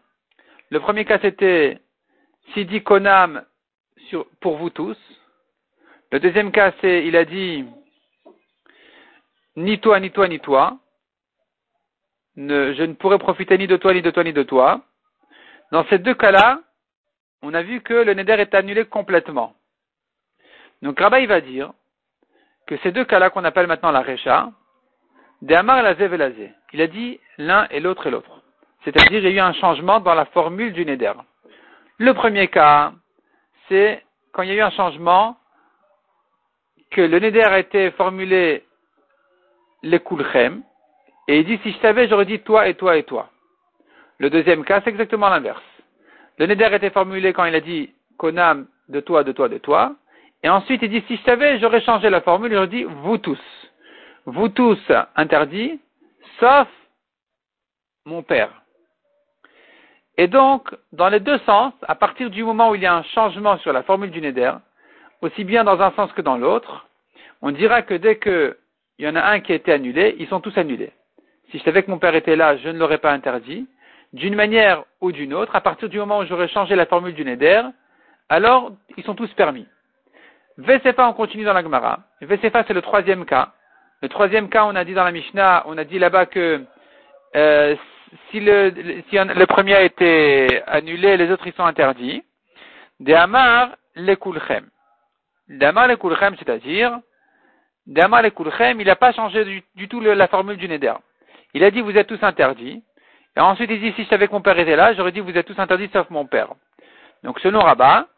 Le 0.70 0.80
premier 0.80 1.04
cas, 1.04 1.18
c'était 1.20 1.80
Sidi 2.54 2.82
Konam 2.82 3.44
pour 4.40 4.56
vous 4.56 4.70
tous. 4.70 4.98
Le 6.10 6.20
deuxième 6.20 6.52
cas, 6.52 6.72
c'est, 6.80 7.06
il 7.06 7.16
a 7.16 7.24
dit, 7.24 7.64
ni 9.56 9.80
toi, 9.80 10.00
ni 10.00 10.10
toi, 10.10 10.28
ni 10.28 10.40
toi. 10.40 10.78
je 12.36 12.82
ne 12.82 12.94
pourrai 12.94 13.18
profiter 13.18 13.58
ni 13.58 13.66
de 13.66 13.76
toi, 13.76 13.94
ni 13.94 14.02
de 14.02 14.10
toi, 14.10 14.24
ni 14.24 14.32
de 14.32 14.42
toi. 14.42 14.82
Dans 15.72 15.84
ces 15.86 15.98
deux 15.98 16.14
cas-là, 16.14 16.60
on 17.42 17.54
a 17.54 17.62
vu 17.62 17.80
que 17.80 17.94
le 17.94 18.14
Neder 18.14 18.34
est 18.34 18.54
annulé 18.54 18.84
complètement. 18.84 19.54
Donc 20.80 21.00
Rabba, 21.00 21.20
il 21.20 21.28
va 21.28 21.40
dire 21.40 21.72
que 22.66 22.76
ces 22.78 22.92
deux 22.92 23.04
cas-là 23.04 23.30
qu'on 23.30 23.44
appelle 23.44 23.66
maintenant 23.66 23.90
la 23.90 24.02
Recha, 24.02 24.50
de 25.42 25.54
Amar 25.54 25.82
Lazé 25.82 26.08
il 26.72 26.80
a 26.80 26.86
dit 26.86 27.20
l'un 27.36 27.66
et 27.70 27.80
l'autre 27.80 28.06
et 28.06 28.10
l'autre. 28.10 28.40
C'est-à-dire, 28.84 29.18
il 29.18 29.24
y 29.24 29.26
a 29.26 29.30
eu 29.30 29.40
un 29.40 29.52
changement 29.52 30.00
dans 30.00 30.14
la 30.14 30.24
formule 30.26 30.72
du 30.72 30.86
Neder. 30.86 31.12
Le 31.98 32.14
premier 32.14 32.48
cas, 32.48 32.92
c'est 33.68 34.04
quand 34.32 34.42
il 34.42 34.48
y 34.48 34.52
a 34.52 34.54
eu 34.54 34.60
un 34.60 34.70
changement, 34.70 35.36
que 36.90 37.00
le 37.00 37.18
Neder 37.18 37.42
a 37.42 37.58
été 37.58 37.90
formulé 37.92 38.64
les 39.82 40.00
Kulchem, 40.00 40.62
et 41.28 41.40
il 41.40 41.44
dit 41.44 41.58
si 41.62 41.72
je 41.72 41.78
savais, 41.78 42.08
j'aurais 42.08 42.24
dit 42.24 42.40
toi 42.40 42.68
et 42.68 42.74
toi 42.74 42.96
et 42.96 43.04
toi. 43.04 43.28
Le 44.18 44.30
deuxième 44.30 44.64
cas, 44.64 44.80
c'est 44.82 44.90
exactement 44.90 45.28
l'inverse. 45.28 45.62
Le 46.38 46.46
Neder 46.46 46.64
a 46.64 46.76
été 46.76 46.90
formulé 46.90 47.32
quand 47.32 47.44
il 47.44 47.54
a 47.54 47.60
dit 47.60 47.92
Konam 48.16 48.66
de 48.88 49.00
toi, 49.00 49.24
de 49.24 49.32
toi, 49.32 49.48
de 49.48 49.58
toi, 49.58 49.96
et 50.42 50.48
ensuite 50.48 50.82
il 50.82 50.90
dit 50.90 51.04
si 51.08 51.16
je 51.16 51.22
savais, 51.22 51.58
j'aurais 51.58 51.82
changé 51.82 52.10
la 52.10 52.20
formule, 52.20 52.52
j'aurais 52.52 52.68
dit 52.68 52.84
vous 52.84 53.18
tous. 53.18 53.40
Vous 54.26 54.48
tous 54.48 54.80
interdits, 55.16 55.80
sauf 56.38 56.68
mon 58.04 58.22
père. 58.22 58.62
Et 60.16 60.28
donc, 60.28 60.68
dans 60.92 61.08
les 61.08 61.20
deux 61.20 61.38
sens, 61.38 61.72
à 61.88 61.94
partir 61.94 62.30
du 62.30 62.44
moment 62.44 62.70
où 62.70 62.74
il 62.74 62.82
y 62.82 62.86
a 62.86 62.94
un 62.94 63.02
changement 63.02 63.58
sur 63.58 63.72
la 63.72 63.82
formule 63.82 64.10
du 64.10 64.20
Neder, 64.20 64.52
aussi 65.22 65.44
bien 65.44 65.64
dans 65.64 65.80
un 65.80 65.90
sens 65.92 66.12
que 66.12 66.22
dans 66.22 66.36
l'autre, 66.36 66.86
on 67.40 67.50
dira 67.50 67.82
que 67.82 67.94
dès 67.94 68.18
qu'il 68.18 68.54
y 68.98 69.08
en 69.08 69.16
a 69.16 69.22
un 69.22 69.40
qui 69.40 69.52
a 69.52 69.56
été 69.56 69.72
annulé, 69.72 70.14
ils 70.18 70.28
sont 70.28 70.40
tous 70.40 70.56
annulés. 70.56 70.92
Si 71.50 71.58
je 71.58 71.64
savais 71.64 71.82
que 71.82 71.90
mon 71.90 71.98
père 71.98 72.14
était 72.14 72.36
là, 72.36 72.56
je 72.56 72.68
ne 72.68 72.78
l'aurais 72.78 72.98
pas 72.98 73.12
interdit. 73.12 73.66
D'une 74.12 74.34
manière 74.34 74.84
ou 75.00 75.10
d'une 75.10 75.32
autre, 75.32 75.56
à 75.56 75.60
partir 75.62 75.88
du 75.88 75.98
moment 75.98 76.18
où 76.18 76.26
j'aurais 76.26 76.48
changé 76.48 76.76
la 76.76 76.86
formule 76.86 77.14
du 77.14 77.24
Neder, 77.24 77.62
alors 78.28 78.72
ils 78.96 79.04
sont 79.04 79.14
tous 79.14 79.32
permis. 79.34 79.66
Vesefa, 80.58 81.08
on 81.08 81.14
continue 81.14 81.44
dans 81.44 81.54
la 81.54 81.62
Gemara. 81.62 82.00
Vesefa, 82.20 82.64
c'est 82.64 82.74
le 82.74 82.82
troisième 82.82 83.24
cas. 83.24 83.52
Le 84.02 84.08
troisième 84.08 84.48
cas, 84.48 84.64
on 84.64 84.74
a 84.74 84.84
dit 84.84 84.94
dans 84.94 85.04
la 85.04 85.12
Mishnah, 85.12 85.62
on 85.66 85.78
a 85.78 85.84
dit 85.84 86.00
là-bas 86.00 86.26
que 86.26 86.64
euh, 87.36 87.76
si, 88.30 88.40
le, 88.40 89.44
premier 89.44 89.76
a 89.76 89.82
été 89.82 90.60
annulé, 90.66 91.16
les 91.16 91.30
autres 91.30 91.46
ils 91.46 91.52
sont 91.52 91.64
interdits. 91.64 92.24
De 92.98 93.14
Amar 93.14 93.76
le 93.94 94.16
Kulchem. 94.16 94.68
De 95.48 95.64
Amar 95.64 95.86
le 95.86 95.96
Kulchem, 95.96 96.36
c'est-à-dire, 96.36 96.98
de 97.86 98.00
Amar 98.02 98.22
le 98.22 98.30
Kulchem, 98.30 98.80
il 98.80 98.86
n'a 98.88 98.96
pas 98.96 99.12
changé 99.12 99.62
du, 99.76 99.88
tout 99.88 100.00
la 100.00 100.26
formule 100.26 100.56
du 100.56 100.68
Neder. 100.68 100.94
Il 101.54 101.62
a 101.62 101.70
dit 101.70 101.80
vous 101.80 101.96
êtes 101.96 102.08
tous 102.08 102.22
interdits. 102.22 102.82
Et 103.36 103.40
ensuite 103.40 103.70
il 103.70 103.80
dit 103.80 103.92
si 103.92 104.02
je 104.02 104.08
savais 104.08 104.26
que 104.26 104.32
mon 104.32 104.42
père 104.42 104.58
était 104.58 104.76
là, 104.76 104.94
j'aurais 104.94 105.12
dit 105.12 105.20
vous 105.20 105.38
êtes 105.38 105.46
tous 105.46 105.58
interdits 105.60 105.90
sauf 105.92 106.10
mon 106.10 106.26
père. 106.26 106.48
Donc 107.22 107.38
selon 107.38 107.60
Rabat, 107.60 108.08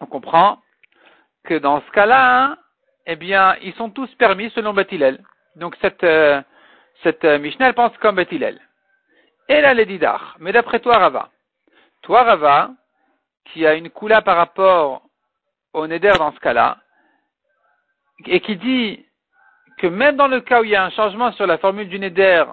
on 0.00 0.06
comprend 0.06 0.58
que 1.44 1.54
dans 1.54 1.80
ce 1.80 1.90
cas-là, 1.92 2.44
hein, 2.44 2.58
eh 3.06 3.16
bien, 3.16 3.56
ils 3.62 3.74
sont 3.74 3.90
tous 3.90 4.12
permis 4.14 4.50
selon 4.50 4.72
Bethilel. 4.72 5.20
Donc 5.56 5.76
cette, 5.80 6.04
euh, 6.04 6.40
cette 7.02 7.24
euh, 7.24 7.38
Mishnah, 7.38 7.72
pense 7.72 7.96
comme 7.98 8.16
Bethilel. 8.16 8.60
Et 9.48 9.60
là, 9.60 9.74
les 9.74 9.86
Didar. 9.86 10.36
Mais 10.38 10.52
d'après 10.52 10.80
toi, 10.80 10.98
Rava. 10.98 11.28
Toi, 12.02 12.22
Rava, 12.22 12.70
qui 13.46 13.66
a 13.66 13.74
une 13.74 13.90
coula 13.90 14.22
par 14.22 14.36
rapport 14.36 15.02
au 15.72 15.86
Neder 15.86 16.12
dans 16.18 16.32
ce 16.32 16.40
cas-là, 16.40 16.78
et 18.26 18.40
qui 18.40 18.56
dit 18.56 19.04
que 19.78 19.86
même 19.86 20.16
dans 20.16 20.28
le 20.28 20.40
cas 20.40 20.60
où 20.60 20.64
il 20.64 20.70
y 20.70 20.76
a 20.76 20.84
un 20.84 20.90
changement 20.90 21.32
sur 21.32 21.46
la 21.46 21.58
formule 21.58 21.88
du 21.88 21.98
Neder, 21.98 22.44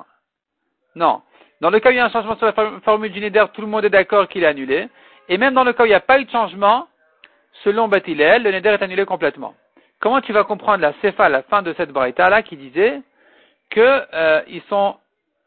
non, 0.96 1.22
dans 1.62 1.70
le 1.70 1.80
cas 1.80 1.90
où 1.90 1.92
il 1.94 1.98
y 1.98 2.00
a 2.00 2.06
un 2.06 2.10
changement 2.10 2.36
sur 2.36 2.48
la 2.48 2.80
formule 2.82 3.12
du 3.12 3.22
Neder, 3.22 3.46
tout 3.54 3.62
le 3.62 3.68
monde 3.68 3.86
est 3.86 3.90
d'accord 3.90 4.28
qu'il 4.28 4.44
est 4.44 4.48
annulé, 4.48 4.90
et 5.30 5.38
même 5.38 5.54
dans 5.54 5.64
le 5.64 5.74
cas 5.74 5.84
où 5.84 5.86
il 5.86 5.90
n'y 5.90 5.96
a 5.96 6.02
pas 6.02 6.20
eu 6.20 6.26
de 6.26 6.32
changement, 6.32 6.88
selon 7.64 7.88
Batilel, 7.88 8.44
le 8.44 8.52
Neder 8.52 8.70
est 8.70 8.82
annulé 8.82 9.06
complètement. 9.06 9.56
Comment 10.02 10.22
tu 10.22 10.34
vas 10.34 10.44
comprendre 10.44 10.82
la 10.82 10.94
Sefa 11.02 11.26
à 11.26 11.30
la 11.30 11.44
fin 11.44 11.62
de 11.62 11.74
cette 11.74 11.92
braïta 11.92 12.28
là 12.28 12.42
qui 12.42 12.58
disait 12.58 13.02
que 13.70 14.04
euh, 14.14 14.42
ils 14.48 14.64
sont 14.64 14.98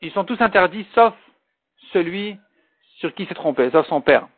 ils 0.00 0.12
sont 0.12 0.24
tous 0.24 0.40
interdits 0.40 0.86
sauf 0.94 1.12
celui 1.92 2.38
sur 2.98 3.12
qui 3.14 3.26
s'est 3.26 3.34
trompé, 3.34 3.68
sauf 3.70 3.86
son 3.88 4.00
père. 4.00 4.28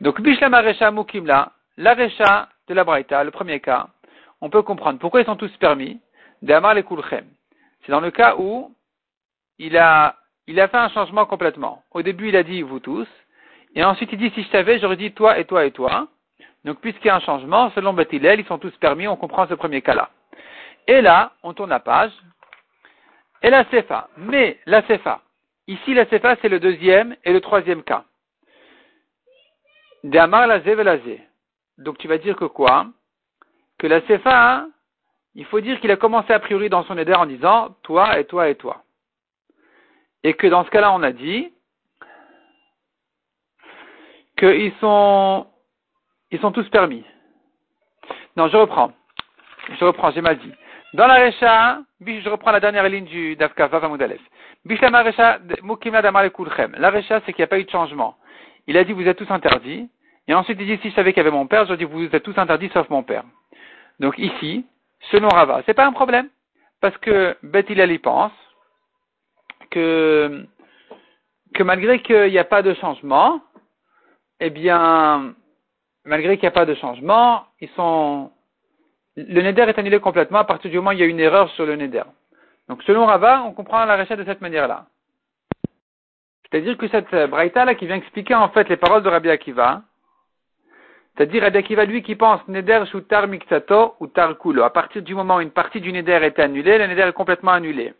Donc 0.00 0.20
Bishlam 0.20 0.52
Aresha 0.54 0.90
Mukimla, 0.90 1.52
la 1.76 1.94
Recha 1.94 2.48
de 2.66 2.74
la 2.74 2.82
braïta, 2.82 3.22
le 3.22 3.30
premier 3.30 3.60
cas, 3.60 3.86
on 4.40 4.50
peut 4.50 4.62
comprendre 4.62 4.98
pourquoi 4.98 5.20
ils 5.20 5.26
sont 5.26 5.36
tous 5.36 5.56
permis 5.58 6.00
d'Amar 6.42 6.74
les 6.74 6.82
Kulchem. 6.82 7.26
C'est 7.86 7.92
dans 7.92 8.00
le 8.00 8.10
cas 8.10 8.34
où 8.36 8.74
il 9.58 9.76
a 9.76 10.16
il 10.48 10.58
a 10.58 10.66
fait 10.66 10.78
un 10.78 10.88
changement 10.88 11.26
complètement. 11.26 11.84
Au 11.92 12.02
début, 12.02 12.30
il 12.30 12.36
a 12.36 12.42
dit 12.42 12.62
vous 12.62 12.80
tous, 12.80 13.06
et 13.76 13.84
ensuite 13.84 14.10
il 14.12 14.18
dit 14.18 14.32
si 14.34 14.42
je 14.42 14.48
savais, 14.48 14.80
j'aurais 14.80 14.96
dit 14.96 15.12
toi 15.12 15.38
et 15.38 15.44
toi 15.44 15.64
et 15.64 15.70
toi. 15.70 16.08
Donc, 16.64 16.80
puisqu'il 16.80 17.08
y 17.08 17.10
a 17.10 17.16
un 17.16 17.20
changement, 17.20 17.70
selon 17.70 17.92
Bethilel, 17.92 18.40
ils 18.40 18.46
sont 18.46 18.58
tous 18.58 18.74
permis, 18.76 19.08
on 19.08 19.16
comprend 19.16 19.46
ce 19.48 19.54
premier 19.54 19.82
cas-là. 19.82 20.10
Et 20.86 21.00
là, 21.00 21.32
on 21.42 21.54
tourne 21.54 21.70
la 21.70 21.80
page, 21.80 22.12
et 23.42 23.50
la 23.50 23.64
CFA. 23.64 24.08
Mais 24.16 24.58
la 24.66 24.82
CFA, 24.82 25.20
ici 25.66 25.94
la 25.94 26.06
CFA, 26.06 26.36
c'est 26.40 26.48
le 26.48 26.60
deuxième 26.60 27.16
et 27.24 27.32
le 27.32 27.40
troisième 27.40 27.82
cas. 27.82 28.04
D'Amar 30.04 30.46
la 30.46 30.58
Velazé. 30.58 31.20
Donc, 31.78 31.98
tu 31.98 32.08
vas 32.08 32.18
dire 32.18 32.36
que 32.36 32.44
quoi? 32.44 32.86
Que 33.78 33.86
la 33.86 34.00
CFA, 34.00 34.54
hein, 34.54 34.70
il 35.34 35.44
faut 35.46 35.60
dire 35.60 35.80
qu'il 35.80 35.90
a 35.90 35.96
commencé 35.96 36.32
a 36.32 36.38
priori 36.38 36.68
dans 36.68 36.84
son 36.84 36.98
éder 36.98 37.14
en 37.14 37.26
disant 37.26 37.76
toi 37.82 38.18
et 38.18 38.24
toi 38.24 38.48
et 38.48 38.54
toi. 38.54 38.82
Et 40.24 40.34
que 40.34 40.46
dans 40.46 40.64
ce 40.64 40.70
cas-là, 40.70 40.92
on 40.92 41.02
a 41.02 41.12
dit 41.12 41.52
qu'ils 44.36 44.72
sont 44.80 45.46
ils 46.32 46.40
sont 46.40 46.50
tous 46.50 46.68
permis. 46.70 47.04
Non, 48.36 48.48
je 48.48 48.56
reprends. 48.56 48.92
Je 49.78 49.84
reprends, 49.84 50.10
j'ai 50.10 50.22
mal 50.22 50.38
dit. 50.38 50.52
Dans 50.94 51.06
la 51.06 51.26
Recha, 51.26 51.78
je 52.04 52.28
reprends 52.28 52.50
la 52.50 52.60
dernière 52.60 52.88
ligne 52.88 53.04
du 53.04 53.36
Dafka, 53.36 53.68
Vavamoudalef. 53.68 54.20
La 54.64 55.02
Recha, 55.02 55.38
La 56.78 56.90
Recha, 56.90 57.20
c'est 57.24 57.32
qu'il 57.32 57.42
n'y 57.42 57.44
a 57.44 57.48
pas 57.48 57.58
eu 57.58 57.64
de 57.64 57.70
changement. 57.70 58.16
Il 58.66 58.76
a 58.76 58.84
dit, 58.84 58.92
vous 58.92 59.06
êtes 59.06 59.18
tous 59.18 59.30
interdits. 59.30 59.88
Et 60.26 60.34
ensuite, 60.34 60.58
il 60.60 60.66
dit, 60.66 60.78
si 60.82 60.90
je 60.90 60.94
savais 60.94 61.12
qu'il 61.12 61.22
y 61.22 61.26
avait 61.26 61.36
mon 61.36 61.46
père, 61.46 61.66
je 61.66 61.74
dis, 61.74 61.84
vous 61.84 62.04
êtes 62.04 62.22
tous 62.22 62.38
interdits 62.38 62.70
sauf 62.72 62.88
mon 62.88 63.02
père. 63.02 63.24
Donc 64.00 64.18
ici, 64.18 64.64
selon 65.10 65.28
Rava, 65.28 65.62
c'est 65.66 65.74
pas 65.74 65.86
un 65.86 65.92
problème. 65.92 66.28
Parce 66.80 66.96
que 66.98 67.36
Beth 67.42 67.70
y 67.70 67.98
pense 67.98 68.32
que, 69.70 70.46
que 71.54 71.62
malgré 71.62 72.00
qu'il 72.00 72.30
n'y 72.30 72.38
a 72.38 72.44
pas 72.44 72.62
de 72.62 72.74
changement, 72.74 73.40
eh 74.40 74.50
bien, 74.50 75.34
malgré 76.04 76.36
qu'il 76.36 76.44
n'y 76.44 76.48
a 76.48 76.52
pas 76.52 76.66
de 76.66 76.74
changement, 76.74 77.44
ils 77.60 77.68
sont, 77.70 78.30
le 79.16 79.42
neder 79.42 79.62
est 79.62 79.78
annulé 79.78 80.00
complètement 80.00 80.38
à 80.38 80.44
partir 80.44 80.70
du 80.70 80.76
moment 80.76 80.90
où 80.90 80.94
il 80.94 81.00
y 81.00 81.02
a 81.02 81.06
une 81.06 81.20
erreur 81.20 81.50
sur 81.50 81.66
le 81.66 81.76
neder. 81.76 82.04
Donc, 82.68 82.82
selon 82.84 83.06
Rava, 83.06 83.42
on 83.44 83.52
comprend 83.52 83.84
la 83.84 83.96
recette 83.96 84.18
de 84.18 84.24
cette 84.24 84.40
manière-là. 84.40 84.86
C'est-à-dire 86.44 86.76
que 86.76 86.88
cette 86.88 87.14
braïta 87.30 87.64
là 87.64 87.74
qui 87.74 87.86
vient 87.86 87.96
expliquer 87.96 88.34
en 88.34 88.50
fait 88.50 88.68
les 88.68 88.76
paroles 88.76 89.02
de 89.02 89.08
Rabbi 89.08 89.30
Akiva, 89.30 89.82
c'est-à-dire 91.16 91.42
Rabbi 91.42 91.58
Akiva 91.58 91.84
lui 91.86 92.02
qui 92.02 92.14
pense 92.14 92.46
neder 92.46 92.84
shutar 92.90 93.26
miksato 93.26 93.94
ou 94.00 94.06
tar 94.06 94.36
kulo. 94.36 94.62
À 94.62 94.70
partir 94.70 95.02
du 95.02 95.14
moment 95.14 95.36
où 95.36 95.40
une 95.40 95.50
partie 95.50 95.80
du 95.80 95.92
neder 95.92 96.18
est 96.22 96.38
annulée, 96.38 96.76
le 96.76 96.86
neder 96.86 97.02
est 97.02 97.12
complètement 97.12 97.52
annulé. 97.52 97.94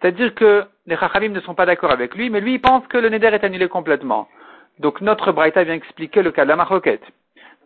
C'est-à-dire 0.00 0.34
que 0.34 0.64
les 0.86 0.96
chachamim 0.96 1.30
ne 1.30 1.40
sont 1.40 1.54
pas 1.54 1.66
d'accord 1.66 1.90
avec 1.90 2.14
lui, 2.14 2.30
mais 2.30 2.40
lui 2.40 2.54
il 2.54 2.60
pense 2.60 2.86
que 2.86 2.98
le 2.98 3.08
neder 3.08 3.28
est 3.28 3.44
annulé 3.44 3.68
complètement. 3.68 4.28
Donc 4.78 5.00
notre 5.00 5.32
braïta 5.32 5.64
vient 5.64 5.74
expliquer 5.74 6.22
le 6.22 6.30
cas 6.30 6.44
de 6.44 6.50
la 6.50 6.56
marloquette. 6.56 7.04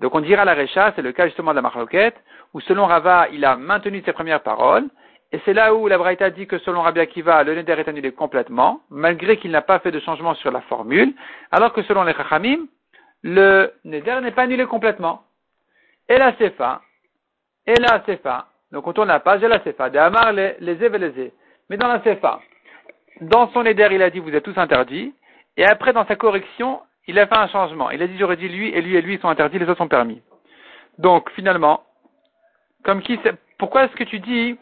Donc 0.00 0.14
on 0.14 0.20
dira 0.20 0.44
la 0.44 0.54
Recha, 0.54 0.92
c'est 0.94 1.02
le 1.02 1.12
cas 1.12 1.26
justement 1.26 1.52
de 1.52 1.56
la 1.56 1.62
marloquette, 1.62 2.16
où 2.54 2.60
selon 2.60 2.86
Rava, 2.86 3.28
il 3.32 3.44
a 3.44 3.56
maintenu 3.56 4.02
ses 4.04 4.12
premières 4.12 4.42
paroles, 4.42 4.88
et 5.32 5.40
c'est 5.44 5.54
là 5.54 5.74
où 5.74 5.88
la 5.88 5.98
Braïta 5.98 6.30
dit 6.30 6.46
que 6.46 6.58
selon 6.58 6.82
Rabbi 6.82 7.00
Akiva, 7.00 7.42
le 7.42 7.54
Neder 7.54 7.72
est 7.72 7.88
annulé 7.88 8.12
complètement, 8.12 8.80
malgré 8.90 9.38
qu'il 9.38 9.50
n'a 9.50 9.62
pas 9.62 9.80
fait 9.80 9.90
de 9.90 10.00
changement 10.00 10.34
sur 10.34 10.50
la 10.52 10.60
formule, 10.62 11.14
alors 11.50 11.72
que 11.72 11.82
selon 11.82 12.04
les 12.04 12.14
Chachamim, 12.14 12.66
le 13.22 13.72
Neder 13.84 14.20
n'est 14.22 14.30
pas 14.30 14.42
annulé 14.42 14.66
complètement. 14.66 15.22
Et 16.08 16.16
la 16.16 16.36
Sefa, 16.36 16.80
et 17.66 17.74
la 17.74 18.04
Sefa, 18.06 18.46
donc 18.70 18.86
on 18.86 18.92
tourne 18.92 19.08
la 19.08 19.20
page, 19.20 19.42
et 19.42 19.48
la 19.48 19.62
Sefa, 19.64 19.90
de 19.90 19.98
Amar 19.98 20.32
les, 20.32 20.56
les 20.60 21.32
Mais 21.68 21.76
dans 21.76 21.88
la 21.88 22.02
Sefa, 22.02 22.40
dans 23.20 23.50
son 23.50 23.64
Neder, 23.64 23.88
il 23.90 24.02
a 24.02 24.10
dit 24.10 24.20
vous 24.20 24.34
êtes 24.34 24.44
tous 24.44 24.58
interdits, 24.58 25.12
et 25.56 25.64
après 25.64 25.92
dans 25.92 26.06
sa 26.06 26.14
correction, 26.14 26.80
il 27.06 27.18
a 27.18 27.26
fait 27.26 27.36
un 27.36 27.48
changement. 27.48 27.90
Il 27.90 28.02
a 28.02 28.06
dit 28.06 28.16
j'aurais 28.18 28.36
dit 28.36 28.48
lui 28.48 28.68
et 28.70 28.80
lui 28.80 28.96
et 28.96 29.02
lui 29.02 29.18
sont 29.18 29.28
interdits, 29.28 29.58
les 29.58 29.68
autres 29.68 29.78
sont 29.78 29.88
permis. 29.88 30.22
Donc 30.98 31.30
finalement, 31.32 31.82
Comme 32.86 33.02
qui, 33.02 33.18
pourquoi 33.58 33.84
est-ce 33.84 33.96
que 33.96 34.04
tu 34.04 34.20
dis 34.20 34.56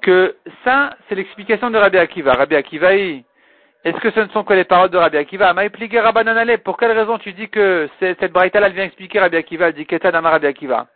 que 0.00 0.36
ça, 0.64 0.96
c'est 1.08 1.16
l'explication 1.16 1.68
de 1.68 1.76
Rabbi 1.76 1.98
Akiva? 1.98 2.34
Rabbi 2.34 2.54
Akiva, 2.54 2.94
est-ce 2.94 3.98
que 3.98 4.12
ce 4.12 4.20
ne 4.20 4.28
sont 4.28 4.44
que 4.44 4.54
les 4.54 4.62
paroles 4.62 4.90
de 4.90 4.96
Rabbi 4.96 5.16
Akiva? 5.16 5.52
Pour 6.64 6.76
quelle 6.76 6.92
raison 6.92 7.18
tu 7.18 7.32
dis 7.32 7.48
que 7.48 7.88
cette 7.98 8.32
braïta 8.32 8.60
elle 8.60 8.74
vient 8.74 8.84
expliquer 8.84 9.18
Rabbi 9.18 9.36
Akiva, 9.36 9.68
elle 9.68 9.74
dit 9.74 9.86
Keta 9.86 10.12
Rabbi 10.12 10.46
Akiva 10.46 10.86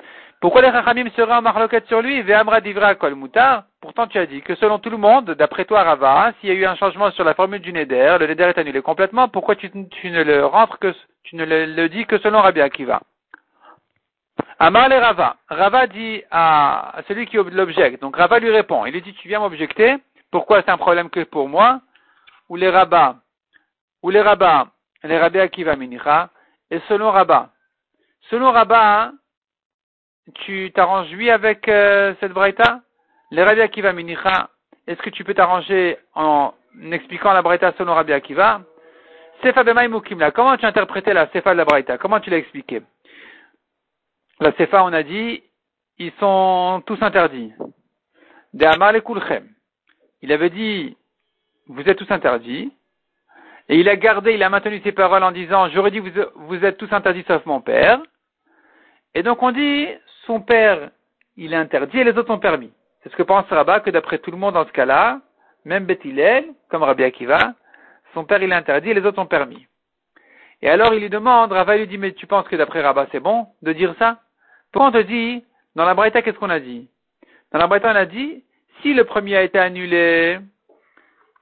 Pourquoi 0.41 0.63
les 0.63 0.69
Rachamim 0.69 1.09
seraient 1.17 1.35
en 1.35 1.43
marloquette 1.43 1.87
sur 1.87 2.03
lui? 2.03 2.23
Ve'amra 2.23 2.61
divra 2.61 2.95
kol 2.95 3.15
mutar 3.15 3.65
Pourtant 3.81 4.07
tu 4.07 4.19
as 4.19 4.27
dit 4.27 4.43
que 4.43 4.55
selon 4.57 4.79
tout 4.79 4.91
le 4.91 4.97
monde, 4.97 5.31
d'après 5.33 5.65
toi 5.65 5.83
Rava, 5.83 6.33
s'il 6.41 6.49
y 6.49 6.53
a 6.53 6.55
eu 6.55 6.65
un 6.67 6.77
changement 6.77 7.11
sur 7.13 7.25
la 7.25 7.35
formule 7.35 7.61
du 7.61 7.73
Neder, 7.73 8.17
le 8.21 8.27
Neder 8.27 8.45
est 8.45 8.59
annulé 8.59 8.83
complètement, 8.83 9.29
pourquoi 9.29 9.57
tu, 9.57 9.71
ne 9.75 10.23
le 10.23 10.45
rentres 10.45 10.79
que, 10.79 10.95
tu 11.23 11.37
ne 11.37 11.45
le, 11.45 11.89
dis 11.89 12.07
que 12.07 12.19
selon 12.19 12.41
Rabbi 12.41 12.61
Akiva? 12.61 13.01
Amar 14.59 14.89
le 14.89 14.97
Rava. 14.97 15.37
Rava 15.49 15.87
dit 15.87 16.23
à 16.31 16.97
celui 17.09 17.27
qui 17.27 17.37
l'objecte. 17.37 18.01
Donc 18.01 18.17
Rava 18.17 18.39
lui 18.39 18.51
répond. 18.51 18.87
Il 18.87 18.93
lui 18.93 19.03
dit, 19.03 19.15
tu 19.15 19.29
viens 19.29 19.41
m'objecter. 19.41 19.97
Pourquoi 20.31 20.63
c'est 20.63 20.71
un 20.71 20.79
problème 20.79 21.11
que 21.11 21.25
pour 21.25 21.49
moi? 21.49 21.81
Ou 22.49 22.57
les 22.57 22.69
rabbins, 22.69 23.17
ou 24.03 24.11
les 24.11 24.21
rabbins, 24.21 24.69
les 25.03 25.19
rabbins 25.19 25.41
Akiva 25.41 25.77
Minicha, 25.77 26.29
et 26.71 26.81
selon 26.89 27.11
Rabat. 27.11 27.51
Selon 28.31 28.51
Rabat, 28.51 29.13
tu 30.33 30.73
t'arranges 30.75 31.11
lui 31.11 31.31
avec 31.31 31.69
euh, 31.69 32.15
cette 32.21 32.33
braïta? 32.33 32.81
Les 33.31 33.43
rabbins 33.43 33.63
Akiva 33.63 33.93
Minicha, 33.93 34.51
est-ce 34.87 35.01
que 35.03 35.11
tu 35.11 35.25
peux 35.25 35.35
t'arranger 35.35 35.99
en 36.15 36.55
expliquant 36.91 37.33
la 37.33 37.43
braïta 37.43 37.73
selon 37.77 37.95
Rabbi 37.95 38.13
Akiva? 38.13 38.63
Sefa 39.43 39.63
Mukimla, 39.89 40.31
comment 40.31 40.57
tu 40.57 40.65
as 40.65 40.69
interprété 40.69 41.13
la 41.13 41.29
Sefa 41.29 41.53
de 41.53 41.59
la 41.59 41.65
braïta? 41.65 41.99
Comment 41.99 42.21
tu 42.21 42.31
l'as 42.31 42.39
expliqué? 42.39 42.83
La 44.41 44.53
Sefa, 44.53 44.85
on 44.85 44.93
a 44.93 45.03
dit, 45.03 45.43
ils 45.99 46.13
sont 46.19 46.83
tous 46.87 47.01
interdits. 47.03 47.53
De 48.53 48.65
Amar 48.65 48.93
Kulchem. 49.05 49.49
Il 50.23 50.33
avait 50.33 50.51
dit, 50.51 50.97
vous 51.67 51.83
êtes 51.83 51.99
tous 51.99 52.11
interdits. 52.11 52.73
Et 53.69 53.77
il 53.79 53.89
a 53.89 53.97
gardé, 53.97 54.35
il 54.35 54.43
a 54.43 54.51
maintenu 54.51 54.81
ses 54.83 54.93
paroles 54.93 55.25
en 55.25 55.33
disant, 55.33 55.69
j'aurais 55.71 55.91
dit, 55.91 55.99
vous, 55.99 56.11
vous 56.37 56.65
êtes 56.65 56.77
tous 56.77 56.93
interdits 56.93 57.25
sauf 57.27 57.45
mon 57.47 57.61
père. 57.61 58.01
Et 59.15 59.23
donc 59.23 59.43
on 59.43 59.53
dit, 59.53 59.89
son 60.27 60.41
père, 60.41 60.91
il 61.37 61.53
est 61.53 61.57
interdit 61.57 61.99
et 61.99 62.05
les 62.05 62.13
autres 62.13 62.29
sont 62.29 62.39
permis. 62.39 62.73
C'est 63.03 63.11
ce 63.11 63.17
que 63.17 63.23
pense 63.23 63.47
Rabat, 63.49 63.81
que 63.81 63.91
d'après 63.91 64.19
tout 64.19 64.31
le 64.31 64.37
monde 64.37 64.55
dans 64.55 64.67
ce 64.67 64.73
cas-là, 64.73 65.21
même 65.65 65.85
Bethilel, 65.85 66.47
comme 66.69 66.83
Rabbi 66.83 67.05
Akiva, 67.05 67.55
son 68.15 68.25
père 68.25 68.43
il 68.43 68.51
est 68.51 68.55
interdit 68.55 68.91
et 68.91 68.95
les 68.95 69.05
autres 69.05 69.17
sont 69.17 69.27
permis. 69.27 69.67
Et 70.63 70.69
alors 70.69 70.95
il 70.95 71.01
lui 71.01 71.11
demande, 71.11 71.53
Rabat 71.53 71.77
lui 71.77 71.87
dit, 71.87 71.99
mais 71.99 72.13
tu 72.13 72.27
penses 72.27 72.49
que 72.49 72.57
d'après 72.57 72.81
Rabat 72.81 73.09
c'est 73.13 73.21
bon 73.21 73.47
de 73.63 73.73
dire 73.73 73.95
ça? 73.99 74.21
Pourquoi 74.73 74.89
on 74.89 74.93
te 74.93 75.03
dit, 75.03 75.45
dans 75.75 75.85
la 75.85 75.95
Braïta, 75.95 76.23
qu'est-ce 76.23 76.39
qu'on 76.39 76.51
a 76.51 76.61
dit? 76.61 76.89
Dans 77.53 77.59
la 77.59 77.67
Braïta, 77.67 77.93
on 77.93 77.97
a 77.97 78.07
dit, 78.07 78.43
si 78.83 78.95
le 78.95 79.05
premier 79.05 79.37
a 79.37 79.43
été 79.43 79.59
annulé, 79.59 80.39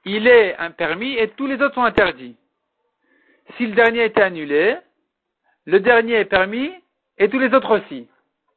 il 0.05 0.27
est 0.27 0.55
un 0.57 0.71
permis 0.71 1.13
et 1.17 1.29
tous 1.29 1.47
les 1.47 1.61
autres 1.61 1.75
sont 1.75 1.83
interdits. 1.83 2.35
Si 3.57 3.65
le 3.65 3.73
dernier 3.73 4.01
a 4.01 4.05
été 4.05 4.21
annulé, 4.21 4.77
le 5.65 5.79
dernier 5.79 6.15
est 6.15 6.25
permis 6.25 6.71
et 7.17 7.29
tous 7.29 7.39
les 7.39 7.53
autres 7.53 7.79
aussi. 7.79 8.07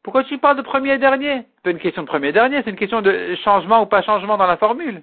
Pourquoi 0.07 0.23
tu 0.23 0.39
parles 0.39 0.57
de 0.57 0.63
premier 0.63 0.93
et 0.93 0.99
dernier? 0.99 1.39
C'est 1.57 1.63
pas 1.65 1.71
une 1.71 1.81
question 1.81 2.03
de 2.03 2.07
premier 2.07 2.29
et 2.29 2.33
dernier, 2.33 2.63
c'est 2.63 2.71
une 2.71 2.77
question 2.77 3.03
de 3.03 3.35
changement 3.43 3.83
ou 3.83 3.87
pas 3.87 4.03
changement 4.03 4.37
dans 4.37 4.47
la 4.47 4.57
formule. 4.57 5.03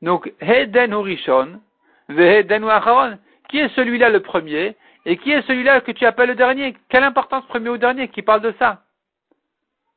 Donc, 0.00 0.32
Heden 0.40 0.94
Rishon, 0.94 1.60
Vehen 2.08 2.64
Acharon. 2.64 3.18
Qui 3.50 3.58
est 3.58 3.68
celui-là 3.76 4.08
le 4.08 4.20
premier 4.20 4.74
et 5.04 5.18
qui 5.18 5.32
est 5.32 5.42
celui-là 5.42 5.82
que 5.82 5.92
tu 5.92 6.06
appelles 6.06 6.30
le 6.30 6.34
dernier? 6.34 6.74
Quelle 6.88 7.04
importance 7.04 7.44
premier 7.44 7.68
ou 7.68 7.76
dernier 7.76 8.08
qui 8.08 8.22
parle 8.22 8.40
de 8.40 8.54
ça? 8.58 8.80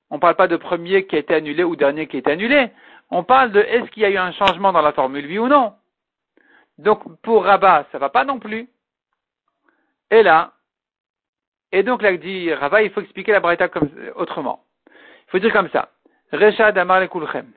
On 0.09 0.15
ne 0.15 0.19
parle 0.19 0.35
pas 0.35 0.49
de 0.49 0.57
premier 0.57 1.05
qui 1.05 1.15
a 1.15 1.19
été 1.19 1.33
annulé 1.33 1.63
ou 1.63 1.77
dernier 1.77 2.07
qui 2.07 2.17
a 2.17 2.19
été 2.19 2.31
annulé. 2.31 2.71
On 3.11 3.23
parle 3.23 3.53
de 3.53 3.61
est-ce 3.61 3.89
qu'il 3.91 4.03
y 4.03 4.05
a 4.05 4.09
eu 4.09 4.17
un 4.17 4.33
changement 4.33 4.73
dans 4.73 4.81
la 4.81 4.91
formule 4.91 5.27
oui 5.27 5.39
ou 5.39 5.47
non? 5.47 5.75
Donc 6.77 7.21
pour 7.21 7.45
Rabat, 7.45 7.85
ça 7.93 7.99
va 7.99 8.09
pas 8.09 8.25
non 8.25 8.37
plus. 8.37 8.67
Et 10.11 10.23
là, 10.23 10.51
et 11.71 11.83
donc 11.83 12.01
là 12.01 12.15
dit 12.17 12.53
Rabat, 12.53 12.83
il 12.83 12.91
faut 12.91 13.01
expliquer 13.01 13.31
la 13.31 13.39
Braïta 13.39 13.67
comme, 13.67 13.89
autrement. 14.15 14.63
Il 14.87 15.31
faut 15.31 15.39
dire 15.39 15.53
comme 15.53 15.69
ça. 15.69 15.89
Recha 16.31 16.71
Damar 16.71 17.07
Kulchem. 17.09 17.51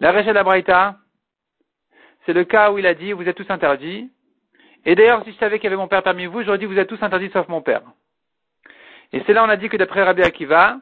La 0.00 0.12
Recha 0.12 0.32
de 0.32 0.96
c'est 2.24 2.32
le 2.32 2.44
cas 2.44 2.70
où 2.70 2.78
il 2.78 2.86
a 2.86 2.94
dit 2.94 3.12
vous 3.12 3.28
êtes 3.28 3.36
tous 3.36 3.50
interdits. 3.50 4.10
Et 4.84 4.94
d'ailleurs, 4.94 5.24
si 5.24 5.32
je 5.32 5.38
savais 5.38 5.58
qu'il 5.58 5.64
y 5.64 5.66
avait 5.68 5.76
mon 5.76 5.88
père 5.88 6.02
parmi 6.02 6.26
vous, 6.26 6.42
j'aurais 6.42 6.58
dit 6.58 6.66
vous 6.66 6.78
êtes 6.78 6.88
tous 6.88 7.02
interdits 7.02 7.30
sauf 7.32 7.46
mon 7.48 7.62
père. 7.62 7.82
Et 9.12 9.22
c'est 9.26 9.32
là 9.32 9.44
on 9.44 9.48
a 9.48 9.56
dit 9.56 9.68
que 9.68 9.76
d'après 9.76 10.02
Rabbi 10.02 10.22
Akiva, 10.22 10.78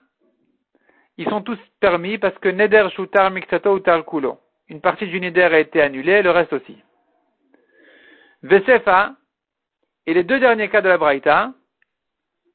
ils 1.18 1.28
sont 1.28 1.42
tous 1.42 1.58
permis 1.80 2.18
parce 2.18 2.36
que 2.38 2.48
Neder 2.48 2.88
Shutar 2.94 3.30
Miktato 3.30 3.76
Utar 3.76 4.04
Kulo. 4.04 4.38
Une 4.68 4.80
partie 4.80 5.06
du 5.06 5.20
Neder 5.20 5.42
a 5.42 5.58
été 5.58 5.82
annulée, 5.82 6.22
le 6.22 6.30
reste 6.30 6.52
aussi. 6.52 6.78
Vesefa, 8.42 9.14
et 10.06 10.14
les 10.14 10.24
deux 10.24 10.40
derniers 10.40 10.68
cas 10.68 10.80
de 10.80 10.88
la 10.88 10.96
Braïta, 10.96 11.52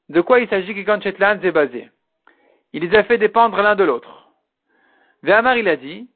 de 0.08 0.20
quoi 0.20 0.40
il 0.40 0.48
s'agit 0.48 0.74
Chetlan 0.74 1.40
est 1.40 1.50
basé 1.50 1.90
Il 2.72 2.82
les 2.82 2.96
a 2.96 3.04
fait 3.04 3.18
dépendre 3.18 3.60
l'un 3.62 3.74
de 3.74 3.84
l'autre. 3.84 4.30
Ve'amar 5.22 5.56
il 5.56 5.68
a 5.68 5.76
dit, 5.76 6.08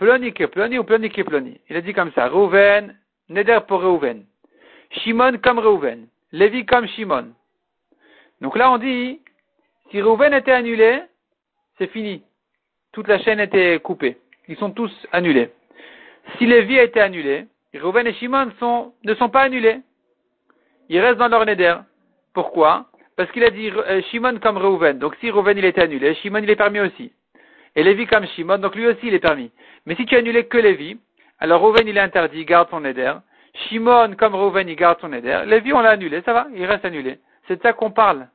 Ploni 0.00 0.32
ke 0.32 0.46
ploni 0.46 0.78
ou 0.78 0.84
ploni 0.84 1.10
ke 1.10 1.22
ploni. 1.22 1.60
Il 1.68 1.76
a 1.76 1.82
dit 1.82 1.92
comme 1.92 2.10
ça, 2.12 2.28
Reuven, 2.28 2.96
Neder 3.28 3.60
pour 3.68 3.82
Reuven. 3.82 4.24
Shimon 4.90 5.38
comme 5.42 5.58
Reuven, 5.58 6.08
Lévi 6.32 6.64
comme 6.64 6.88
Shimon. 6.88 7.34
Donc 8.40 8.56
là, 8.56 8.72
on 8.72 8.78
dit, 8.78 9.20
si 9.90 10.00
Reuven 10.00 10.32
était 10.32 10.52
annulé, 10.52 11.02
c'est 11.76 11.88
fini. 11.88 12.22
Toute 12.92 13.08
la 13.08 13.18
chaîne 13.18 13.40
était 13.40 13.78
coupée. 13.80 14.16
Ils 14.48 14.56
sont 14.56 14.70
tous 14.70 14.90
annulés. 15.12 15.50
Si 16.38 16.46
Lévi 16.46 16.78
a 16.78 16.84
été 16.84 17.00
annulé, 17.00 17.46
Reuven 17.74 18.06
et 18.06 18.14
Shimon 18.14 18.50
ne 19.04 19.14
sont 19.14 19.28
pas 19.28 19.42
annulés. 19.42 19.80
Ils 20.88 20.98
restent 20.98 21.18
dans 21.18 21.28
leur 21.28 21.44
neder. 21.44 21.76
Pourquoi? 22.32 22.89
Parce 23.20 23.32
qu'il 23.32 23.44
a 23.44 23.50
dit 23.50 23.70
euh, 23.70 24.00
Shimon 24.10 24.38
comme 24.38 24.56
Reuven. 24.56 24.98
Donc 24.98 25.14
si 25.20 25.30
Reuven 25.30 25.58
il 25.58 25.66
était 25.66 25.82
annulé, 25.82 26.14
Shimon 26.14 26.38
il 26.38 26.48
est 26.48 26.56
permis 26.56 26.80
aussi. 26.80 27.12
Et 27.76 27.82
Lévi 27.82 28.06
comme 28.06 28.26
Shimon, 28.28 28.56
donc 28.56 28.74
lui 28.74 28.86
aussi 28.86 29.08
il 29.08 29.12
est 29.12 29.18
permis. 29.18 29.50
Mais 29.84 29.94
si 29.94 30.06
tu 30.06 30.16
annulé 30.16 30.46
que 30.46 30.56
Lévi, 30.56 30.98
alors 31.38 31.60
Reuven 31.60 31.86
il 31.86 31.98
est 31.98 32.00
interdit, 32.00 32.46
garde 32.46 32.70
son 32.70 32.80
neder. 32.80 33.12
Shimon, 33.68 34.14
comme 34.18 34.34
Reuven, 34.34 34.66
il 34.70 34.74
garde 34.74 35.02
son 35.02 35.12
éder. 35.12 35.42
Lévi, 35.44 35.74
on 35.74 35.80
l'a 35.80 35.90
annulé, 35.90 36.22
ça 36.22 36.32
va, 36.32 36.46
il 36.54 36.64
reste 36.64 36.86
annulé. 36.86 37.18
C'est 37.46 37.56
de 37.56 37.62
ça 37.62 37.74
qu'on 37.74 37.90
parle. 37.90 38.26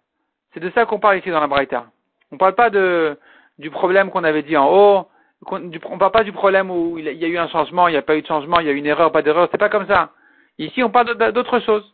C'est 0.54 0.60
de 0.60 0.70
ça 0.76 0.86
qu'on 0.86 1.00
parle 1.00 1.18
ici 1.18 1.32
dans 1.32 1.40
la 1.40 1.48
Braïta. 1.48 1.88
On 2.32 2.36
ne 2.36 2.40
parle 2.40 2.54
pas 2.54 2.70
de, 2.70 3.18
du 3.58 3.72
problème 3.72 4.12
qu'on 4.12 4.24
avait 4.24 4.44
dit 4.44 4.56
en 4.56 4.72
haut. 4.72 5.08
On 5.48 5.58
ne 5.58 5.98
parle 5.98 6.12
pas 6.12 6.24
du 6.24 6.32
problème 6.32 6.70
où 6.70 7.00
il 7.00 7.12
y 7.12 7.26
a 7.26 7.28
eu 7.28 7.40
un 7.40 7.48
changement, 7.48 7.88
il 7.88 7.94
n'y 7.94 7.98
a 7.98 8.04
pas 8.04 8.18
eu 8.18 8.22
de 8.22 8.28
changement, 8.28 8.60
il 8.60 8.68
y 8.68 8.70
a 8.70 8.74
eu 8.74 8.78
une 8.78 8.86
erreur, 8.86 9.12
pas 9.12 9.24
d'erreur. 9.24 9.50
C'est 9.52 9.58
pas 9.58 9.70
comme 9.70 9.88
ça. 9.88 10.12
Ici, 10.60 10.84
on 10.84 10.92
parle 10.92 11.16
d'autre 11.34 11.60
chose. 11.62 11.92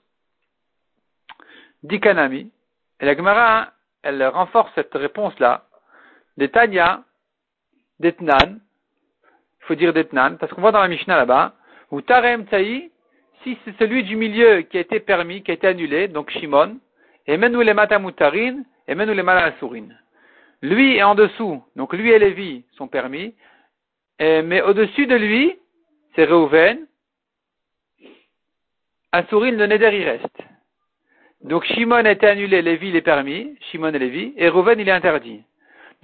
Dikanami. 1.84 2.51
Et 3.02 3.06
la 3.06 3.16
Gemara, 3.16 3.74
elle 4.04 4.24
renforce 4.28 4.72
cette 4.76 4.94
réponse-là. 4.94 5.66
Des 6.38 6.50
Tanya, 6.50 7.04
d'Etnan. 8.00 8.60
Il 9.62 9.66
faut 9.66 9.76
dire 9.76 9.92
d'Etnan, 9.92 10.38
parce 10.38 10.54
qu'on 10.54 10.62
voit 10.62 10.72
dans 10.72 10.82
la 10.82 10.88
Mishnah 10.88 11.18
là-bas, 11.18 11.56
où 11.90 12.02
Tarem 12.02 12.46
Taï, 12.46 12.92
si 13.44 13.58
c'est 13.66 13.78
celui 13.78 14.04
du 14.04 14.16
milieu 14.16 14.62
qui 14.62 14.78
a 14.78 14.82
été 14.82 15.00
permis, 15.00 15.42
qui 15.44 15.52
a 15.52 15.56
été 15.56 15.68
annulé, 15.68 16.08
donc 16.08 16.30
Shimon, 16.30 16.80
et 17.28 17.38
menou 17.38 17.62
les 17.62 17.74
matamutarin, 17.74 18.64
et 18.88 18.96
menou 18.96 19.14
les 19.14 19.24
malasourin. 19.24 19.88
Lui 20.62 20.98
est 20.98 21.04
en 21.04 21.16
dessous, 21.16 21.64
donc 21.76 21.94
lui 21.94 22.12
et 22.12 22.20
Lévi 22.20 22.64
sont 22.74 22.88
permis, 22.88 23.36
mais 24.20 24.62
au-dessus 24.62 25.08
de 25.08 25.16
lui, 25.16 25.58
c'est 26.16 26.26
Reuven, 26.26 26.86
Asourin, 29.12 29.52
le 29.52 29.66
Neder, 29.66 29.90
il 29.94 30.04
reste. 30.04 30.38
Donc 31.43 31.65
Shimon 31.65 32.06
a 32.06 32.12
été 32.12 32.27
annulé, 32.27 32.62
Lévi 32.62 32.89
il 32.89 32.95
est 32.95 33.01
permis, 33.01 33.56
Shimon 33.71 33.93
et 33.93 33.99
Lévi, 33.99 34.34
et 34.38 34.47
Reuven 34.47 34.80
il 34.80 34.88
est 34.88 34.91
interdit. 34.91 35.41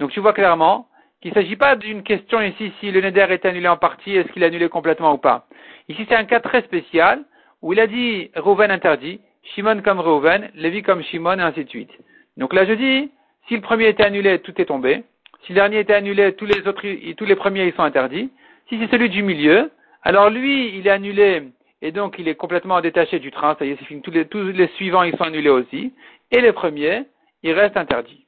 Donc 0.00 0.10
tu 0.10 0.20
vois 0.20 0.32
clairement 0.32 0.88
qu'il 1.20 1.30
ne 1.30 1.34
s'agit 1.34 1.56
pas 1.56 1.76
d'une 1.76 2.02
question 2.02 2.40
ici 2.40 2.72
si 2.80 2.90
le 2.90 3.00
Neder 3.00 3.26
est 3.30 3.44
annulé 3.44 3.68
en 3.68 3.76
partie, 3.76 4.16
est-ce 4.16 4.28
qu'il 4.32 4.42
est 4.42 4.46
annulé 4.46 4.68
complètement 4.68 5.12
ou 5.14 5.18
pas. 5.18 5.46
Ici, 5.88 6.04
c'est 6.08 6.14
un 6.14 6.24
cas 6.24 6.40
très 6.40 6.62
spécial 6.62 7.24
où 7.62 7.72
il 7.72 7.80
a 7.80 7.86
dit 7.86 8.30
Reuven 8.36 8.70
interdit, 8.70 9.20
Shimon 9.54 9.82
comme 9.82 10.00
Reuven, 10.00 10.50
Lévi 10.54 10.82
comme 10.82 11.02
Shimon, 11.02 11.38
et 11.38 11.42
ainsi 11.42 11.64
de 11.64 11.68
suite. 11.68 11.90
Donc 12.36 12.52
là, 12.52 12.64
je 12.66 12.72
dis, 12.72 13.10
si 13.48 13.54
le 13.54 13.62
premier 13.62 13.88
était 13.88 14.04
annulé, 14.04 14.38
tout 14.40 14.60
est 14.60 14.66
tombé. 14.66 15.02
Si 15.44 15.52
le 15.52 15.56
dernier 15.56 15.80
était 15.80 15.94
annulé, 15.94 16.34
tous 16.34 16.44
les 16.44 16.66
autres, 16.68 16.82
tous 17.14 17.24
les 17.24 17.36
premiers, 17.36 17.66
ils 17.66 17.74
sont 17.74 17.82
interdits. 17.82 18.30
Si 18.68 18.78
c'est 18.78 18.90
celui 18.90 19.08
du 19.08 19.22
milieu, 19.22 19.70
alors 20.02 20.30
lui, 20.30 20.76
il 20.76 20.86
est 20.86 20.90
annulé, 20.90 21.44
et 21.80 21.92
donc 21.92 22.16
il 22.18 22.28
est 22.28 22.34
complètement 22.34 22.80
détaché 22.80 23.18
du 23.18 23.30
train, 23.30 23.54
ça 23.58 23.64
y 23.64 23.70
est, 23.70 23.76
c'est 23.78 23.84
fini. 23.84 24.02
Tous 24.02 24.10
les, 24.10 24.26
tous 24.26 24.42
les 24.42 24.68
suivants, 24.68 25.04
ils 25.04 25.16
sont 25.16 25.24
annulés 25.24 25.50
aussi. 25.50 25.94
Et 26.30 26.40
les 26.40 26.52
premiers, 26.52 27.04
ils 27.42 27.52
restent 27.52 27.76
interdits. 27.76 28.26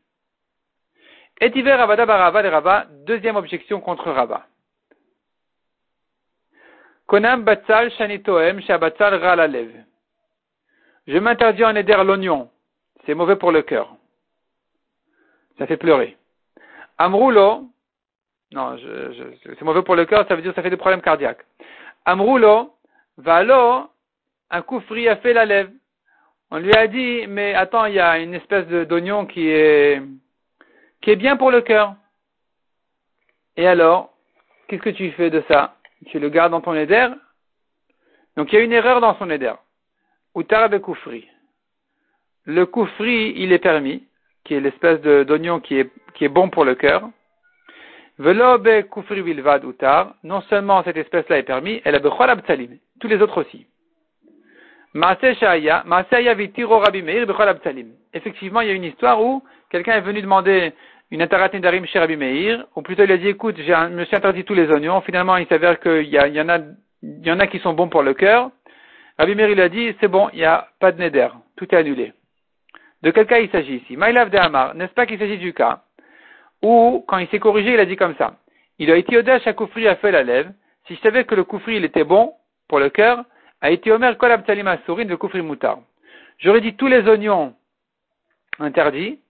Et 1.41 1.51
Tiver 1.51 1.73
Ravada 1.73 2.07
Barava 2.07 2.43
Rava, 2.43 2.87
deuxième 3.07 3.37
objection 3.37 3.81
contre 3.81 4.11
Rava. 4.11 4.47
Konam 7.07 7.43
batzal 7.43 7.91
shanitoem 7.93 8.61
shabatzal 8.61 9.15
ralalev. 9.17 9.71
Je 11.09 11.19
m'interdis 11.19 11.65
en 11.65 11.75
éder 11.75 11.97
l'oignon. 12.05 12.51
C'est 13.05 13.15
mauvais 13.15 13.37
pour 13.37 13.51
le 13.51 13.63
cœur. 13.63 13.97
Ça 15.59 15.67
fait 15.67 15.77
pleurer. 15.77 16.17
Amroulo, 16.99 17.69
non, 18.53 18.77
je, 18.77 19.33
c'est 19.43 19.63
mauvais 19.63 19.83
pour 19.83 19.97
le 19.97 20.05
cœur, 20.05 20.27
ça 20.29 20.37
veut 20.37 20.43
dire 20.43 20.53
que 20.53 20.57
ça 20.57 20.63
fait 20.63 20.71
des 20.71 20.77
problèmes 20.77 21.03
cardiaques. 21.03 21.45
Amroulo, 22.05 22.75
valo, 23.21 23.91
un 24.51 24.63
koufri 24.63 25.09
a 25.09 25.17
fait 25.17 25.33
la 25.33 25.45
lèvre. 25.45 25.71
On 26.51 26.59
lui 26.59 26.75
a 26.75 26.87
dit, 26.89 27.27
mais 27.29 27.55
attends, 27.55 27.87
il 27.87 27.95
y 27.95 28.01
a 28.01 28.19
une 28.19 28.35
espèce 28.35 28.67
d'oignon 28.67 29.25
qui 29.27 29.49
est, 29.49 30.03
qui 31.01 31.11
est 31.11 31.17
bien 31.17 31.37
pour 31.37 31.51
le 31.51 31.61
cœur. 31.61 31.95
Et 33.57 33.67
alors, 33.67 34.13
qu'est-ce 34.67 34.83
que 34.83 34.91
tu 34.91 35.13
fais 35.13 35.31
de 35.31 35.43
ça? 35.49 35.77
Tu 36.07 36.19
le 36.19 36.29
gardes 36.29 36.53
dans 36.53 36.61
ton 36.61 36.75
éder? 36.75 37.09
Donc 38.37 38.53
il 38.53 38.57
y 38.57 38.59
a 38.59 38.65
une 38.65 38.73
erreur 38.73 39.01
dans 39.01 39.17
son 39.19 39.31
éder. 39.31 39.53
Outar 40.35 40.71
de 40.71 40.79
koufri. 40.79 41.29
Le 42.45 42.67
koufri, 42.67 43.35
il 43.37 43.53
est 43.53 43.59
permis, 43.59 44.05
qui 44.45 44.55
est 44.55 44.61
l'espèce 44.61 45.01
d'oignon 45.01 45.61
qui 45.61 45.79
est, 45.79 45.91
qui 46.15 46.25
est 46.25 46.29
bon 46.29 46.51
pour 46.51 46.65
le 46.65 46.75
cœur. 46.75 47.11
Velobe 48.21 48.83
koufri 48.91 49.23
vilvad 49.23 49.65
outar. 49.65 50.15
Non 50.25 50.43
seulement 50.43 50.83
cette 50.83 50.99
espèce-là 50.99 51.39
est 51.39 51.43
permis, 51.43 51.81
elle 51.85 51.95
a 51.95 52.01
bechol 52.01 52.29
abtsalim. 52.29 52.77
Tous 53.01 53.09
les 53.09 53.23
autres 53.23 53.41
aussi. 53.41 53.67
Effectivement, 58.13 58.61
il 58.61 58.69
y 58.69 58.71
a 58.71 58.75
une 58.75 58.85
histoire 58.85 59.23
où 59.23 59.43
quelqu'un 59.71 59.95
est 59.95 60.01
venu 60.03 60.21
demander 60.21 60.73
une 61.11 61.23
interatin 61.23 61.61
d'arim 61.61 61.87
chez 61.87 61.99
Rabbi 61.99 62.17
Meir, 62.17 62.67
ou 62.77 62.83
plutôt 62.83 63.05
il 63.05 63.13
a 63.13 63.17
dit, 63.17 63.29
écoute, 63.29 63.57
je 63.57 63.89
me 63.89 64.05
suis 64.05 64.17
interdit 64.17 64.45
tous 64.45 64.55
les 64.55 64.69
oignons. 64.69 65.01
Finalement, 65.01 65.39
il 65.39 65.47
s'avère 65.47 65.81
qu'il 65.81 66.03
y, 66.03 66.17
y, 66.17 66.41
en 66.41 66.49
a, 66.51 66.59
il 67.03 67.27
y 67.27 67.33
en 67.33 67.41
a 67.41 67.47
qui 67.47 67.59
sont 67.61 67.73
bons 67.73 67.89
pour 67.89 68.03
le 68.03 68.13
cœur. 68.13 68.51
Rabbi 69.19 69.35
Meir, 69.35 69.49
il 69.49 69.61
a 69.63 69.71
dit, 69.71 69.95
c'est 69.99 70.09
bon, 70.09 70.29
il 70.35 70.41
n'y 70.41 70.45
a 70.45 70.69
pas 70.79 70.93
de 70.93 71.01
neder. 71.01 71.29
Tout 71.57 71.67
est 71.75 71.79
annulé. 71.79 72.13
De 73.03 73.13
quel 73.13 73.27
cas 73.27 73.39
il 73.39 73.49
s'agit 73.49 73.77
ici? 73.77 73.97
Maïlav 73.97 74.29
de 74.29 74.37
Hamar, 74.37 74.75
n'est-ce 74.75 74.93
pas 74.93 75.07
qu'il 75.07 75.19
s'agit 75.19 75.39
du 75.39 75.55
cas? 75.55 75.85
Où, 76.63 77.05
quand 77.09 77.19
il 77.19 77.29
s'est 77.29 77.39
corrigé, 77.39 77.73
il 77.73 77.81
a 77.81 77.87
dit 77.87 77.97
comme 77.97 78.17
ça. 78.17 78.37
Il 78.79 78.91
a 78.91 78.97
été 78.97 79.17
audace 79.17 79.47
à 79.47 79.53
Koufri 79.53 79.87
a 79.89 79.97
fait 79.97 80.11
la 80.11 80.23
lèvre. 80.23 80.51
Si 80.87 80.97
je 80.97 81.01
savais 81.01 81.25
que 81.25 81.35
le 81.35 81.45
Koufri, 81.45 81.77
il 81.77 81.85
était 81.85 82.05
bon 82.05 82.33
pour 82.69 82.79
le 82.79 82.91
cœur, 82.91 83.25
a 83.61 83.71
été 83.71 83.93
Omer 83.93 84.17
Kolab 84.17 84.45
Talima 84.45 84.79
Sourin 84.87 85.05
de 85.05 85.15
Koufri 85.15 85.43
Moutar. 85.43 85.81
J'aurais 86.39 86.61
dit 86.61 86.75
tous 86.75 86.87
les 86.87 87.07
oignons 87.07 87.55
interdits, 88.59 89.21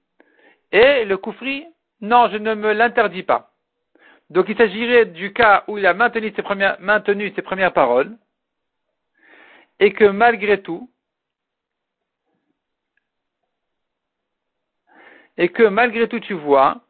et 0.72 1.04
le 1.04 1.16
Koufri, 1.16 1.66
non, 2.00 2.28
je 2.30 2.36
ne 2.36 2.54
me 2.54 2.72
l'interdis 2.72 3.24
pas. 3.24 3.50
Donc 4.30 4.48
il 4.48 4.56
s'agirait 4.56 5.06
du 5.06 5.32
cas 5.32 5.64
où 5.66 5.78
il 5.78 5.86
a 5.86 5.94
maintenu 5.94 6.32
ses 6.36 6.42
premières, 6.42 6.76
maintenu 6.80 7.32
ses 7.34 7.42
premières 7.42 7.72
paroles, 7.72 8.16
et 9.80 9.92
que 9.92 10.04
malgré 10.04 10.62
tout, 10.62 10.88
et 15.36 15.48
que 15.48 15.64
malgré 15.64 16.06
tout 16.08 16.20
tu 16.20 16.34
vois 16.34 16.80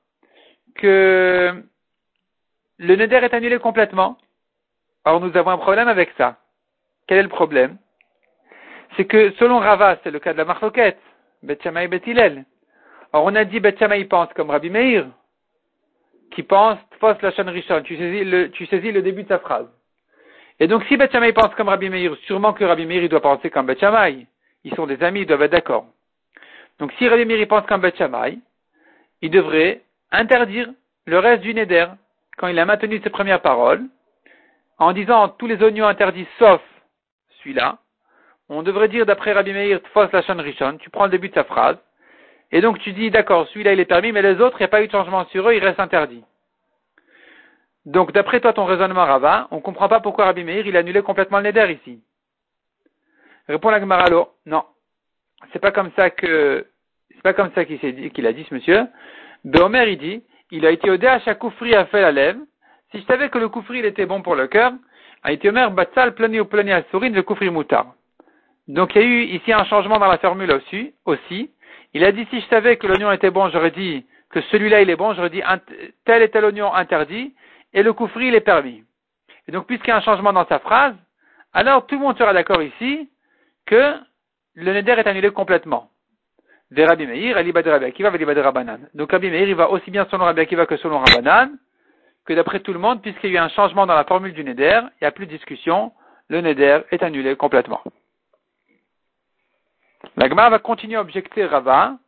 que 0.74 1.62
le 2.78 2.96
neder 2.96 3.16
est 3.16 3.34
annulé 3.34 3.58
complètement. 3.58 4.16
Alors 5.04 5.20
nous 5.20 5.36
avons 5.36 5.50
un 5.50 5.58
problème 5.58 5.88
avec 5.88 6.10
ça. 6.16 6.36
Quel 7.06 7.18
est 7.18 7.22
le 7.22 7.28
problème? 7.28 7.76
C'est 8.96 9.04
que 9.04 9.32
selon 9.32 9.58
Rava, 9.58 9.98
c'est 10.02 10.10
le 10.10 10.18
cas 10.18 10.32
de 10.32 10.38
la 10.38 10.44
marloquette, 10.44 11.00
Bet 11.42 11.58
et 11.64 11.88
Bet 11.88 12.02
Alors 13.12 13.24
on 13.24 13.34
a 13.34 13.44
dit 13.44 13.60
Bet 13.60 13.76
pense 14.08 14.32
comme 14.34 14.50
Rabbi 14.50 14.70
Meir, 14.70 15.06
qui 16.32 16.42
pense 16.42 16.78
Fos 16.98 17.14
la 17.22 17.30
Rishon. 17.30 17.82
Tu 17.82 17.96
saisis, 17.96 18.24
le, 18.24 18.50
tu 18.50 18.66
saisis 18.66 18.92
le 18.92 19.02
début 19.02 19.22
de 19.22 19.28
sa 19.28 19.38
phrase. 19.38 19.68
Et 20.58 20.66
donc 20.66 20.84
si 20.84 20.96
Bet 20.96 21.08
pense 21.32 21.54
comme 21.54 21.68
Rabbi 21.68 21.88
Meir, 21.88 22.14
sûrement 22.26 22.52
que 22.52 22.64
Rabbi 22.64 22.86
Meir 22.86 23.08
doit 23.08 23.20
penser 23.20 23.50
comme 23.50 23.66
Bet 23.66 23.78
Ils 24.64 24.74
sont 24.74 24.86
des 24.86 25.02
amis, 25.02 25.20
ils 25.20 25.26
doivent 25.26 25.42
être 25.42 25.52
d'accord. 25.52 25.86
Donc 26.78 26.92
si 26.98 27.08
Rabbi 27.08 27.24
Meir 27.24 27.46
pense 27.48 27.66
comme 27.66 27.80
Bet 27.80 27.94
il 29.22 29.30
devrait 29.30 29.82
interdire 30.12 30.68
le 31.06 31.18
reste 31.18 31.42
du 31.42 31.54
Neder 31.54 31.86
quand 32.36 32.48
il 32.48 32.58
a 32.58 32.64
maintenu 32.64 33.00
ses 33.02 33.10
premières 33.10 33.42
paroles 33.42 33.84
en 34.78 34.92
disant 34.92 35.28
tous 35.28 35.46
les 35.46 35.62
oignons 35.62 35.86
interdits 35.86 36.26
sauf 36.38 36.62
celui-là, 37.38 37.78
on 38.48 38.62
devrait 38.62 38.88
dire 38.88 39.06
d'après 39.06 39.32
Rabbi 39.32 39.52
Meir 39.52 39.80
Tfos 39.82 40.08
Lachon 40.12 40.36
Rishon, 40.36 40.78
tu 40.78 40.90
prends 40.90 41.04
le 41.04 41.10
début 41.10 41.28
de 41.28 41.34
sa 41.34 41.44
phrase, 41.44 41.76
et 42.52 42.60
donc 42.60 42.78
tu 42.80 42.92
dis 42.92 43.10
d'accord, 43.10 43.46
celui-là 43.48 43.72
il 43.72 43.80
est 43.80 43.84
permis, 43.84 44.12
mais 44.12 44.22
les 44.22 44.40
autres, 44.40 44.56
il 44.58 44.62
n'y 44.62 44.66
a 44.66 44.68
pas 44.68 44.82
eu 44.82 44.86
de 44.86 44.92
changement 44.92 45.24
sur 45.26 45.48
eux, 45.48 45.54
ils 45.54 45.64
restent 45.64 45.80
interdits. 45.80 46.24
Donc 47.86 48.12
d'après 48.12 48.40
toi 48.40 48.52
ton 48.52 48.64
raisonnement 48.64 49.04
Rava, 49.04 49.48
on 49.50 49.56
ne 49.56 49.60
comprend 49.60 49.88
pas 49.88 50.00
pourquoi 50.00 50.26
Rabbi 50.26 50.44
Meir 50.44 50.66
il 50.66 50.76
a 50.76 50.80
annulé 50.80 51.02
complètement 51.02 51.38
le 51.38 51.44
Neder 51.44 51.72
ici. 51.72 52.02
Répond 53.48 53.70
la 53.70 53.80
Gemaralo, 53.80 54.28
non, 54.46 54.64
c'est 55.52 55.58
pas 55.58 55.72
comme 55.72 55.90
ça 55.96 56.10
que 56.10 56.66
c'est 57.14 57.22
pas 57.22 57.32
comme 57.32 57.52
ça 57.54 57.64
qu'il 57.64 57.78
dit, 57.78 58.10
qu'il 58.10 58.26
a 58.26 58.32
dit 58.32 58.46
ce 58.48 58.54
monsieur. 58.54 58.86
Beomer 59.44 59.92
il 59.92 59.98
dit, 59.98 60.22
il 60.50 60.66
a 60.66 60.70
été 60.70 60.90
au 60.90 60.96
à 61.04 61.34
Koufri 61.34 61.74
a 61.74 61.86
fait 61.86 62.02
la 62.02 62.12
lèvre. 62.12 62.40
Si 62.90 63.00
je 63.00 63.04
savais 63.06 63.28
que 63.28 63.38
le 63.38 63.48
Koufri 63.48 63.78
il 63.78 63.84
était 63.84 64.06
bon 64.06 64.22
pour 64.22 64.34
le 64.34 64.46
cœur, 64.46 64.72
Aïtiomer 65.22 65.68
Batsal 65.70 66.14
Plani 66.14 66.40
ou 66.40 66.44
Plani 66.44 66.72
Asurin 66.72 67.10
de 67.10 67.20
Koufri 67.20 67.50
Moutar. 67.50 67.86
Donc 68.68 68.94
il 68.94 69.02
y 69.02 69.04
a 69.04 69.06
eu 69.06 69.22
ici 69.22 69.52
un 69.52 69.64
changement 69.64 69.98
dans 69.98 70.06
la 70.08 70.18
formule 70.18 70.50
aussi. 70.52 70.94
aussi. 71.04 71.50
Il 71.92 72.04
a 72.04 72.12
dit 72.12 72.26
si 72.30 72.40
je 72.40 72.46
savais 72.46 72.76
que 72.76 72.86
l'oignon 72.86 73.10
était 73.12 73.30
bon, 73.30 73.48
j'aurais 73.50 73.70
dit 73.70 74.06
que 74.30 74.40
celui-là 74.42 74.82
il 74.82 74.90
est 74.90 74.96
bon, 74.96 75.12
j'aurais 75.14 75.30
dit 75.30 75.42
tel 76.04 76.22
et 76.22 76.30
tel 76.30 76.44
oignon 76.44 76.72
interdit 76.72 77.34
et 77.72 77.82
le 77.82 77.92
koufri 77.92 78.28
il 78.28 78.34
est 78.34 78.40
permis. 78.40 78.84
Et 79.48 79.52
donc 79.52 79.66
puisqu'il 79.66 79.88
y 79.88 79.92
a 79.92 79.96
un 79.96 80.02
changement 80.02 80.32
dans 80.32 80.46
sa 80.46 80.58
phrase, 80.58 80.94
alors 81.52 81.86
tout 81.86 81.96
le 81.96 82.00
monde 82.00 82.18
sera 82.18 82.32
d'accord 82.32 82.62
ici 82.62 83.10
que 83.66 83.94
le 84.54 84.72
neder 84.72 84.92
est 84.92 85.06
annulé 85.06 85.30
complètement. 85.30 85.90
Rabbi 86.76 87.06
Meir, 87.06 87.36
Ali 87.36 87.52
Rabbi 87.52 87.84
Akiva, 87.84 88.10
Rabanan. 88.10 88.88
Donc 88.94 89.10
Rabbi 89.12 89.30
Meir, 89.30 89.48
il 89.48 89.54
va 89.54 89.70
aussi 89.70 89.90
bien 89.90 90.06
selon 90.10 90.24
Rabbi 90.24 90.40
Akiva 90.40 90.66
que 90.66 90.76
selon 90.76 90.98
Rabanan 90.98 91.50
que 92.26 92.34
d'après 92.34 92.60
tout 92.60 92.72
le 92.72 92.78
monde, 92.78 93.02
puisqu'il 93.02 93.30
y 93.30 93.38
a 93.38 93.40
eu 93.40 93.44
un 93.44 93.48
changement 93.48 93.86
dans 93.86 93.94
la 93.94 94.04
formule 94.04 94.32
du 94.32 94.44
Neder, 94.44 94.80
il 94.82 95.02
n'y 95.02 95.08
a 95.08 95.10
plus 95.10 95.26
de 95.26 95.32
discussion, 95.32 95.92
le 96.28 96.40
Neder 96.40 96.82
est 96.90 97.02
annulé 97.02 97.34
complètement. 97.34 97.82
La 100.16 100.28
va 100.28 100.58
continuer 100.58 100.96
à 100.96 101.00
objecter 101.00 101.44
Rava. 101.44 101.98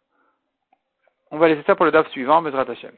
On 1.31 1.39
va 1.39 1.49
laisser 1.49 1.63
ça 1.65 1.75
pour 1.75 1.87
le 1.87 1.91
DAF 1.91 2.09
suivant, 2.11 2.43
Bezrat 2.43 2.71
Hashem. 2.71 2.93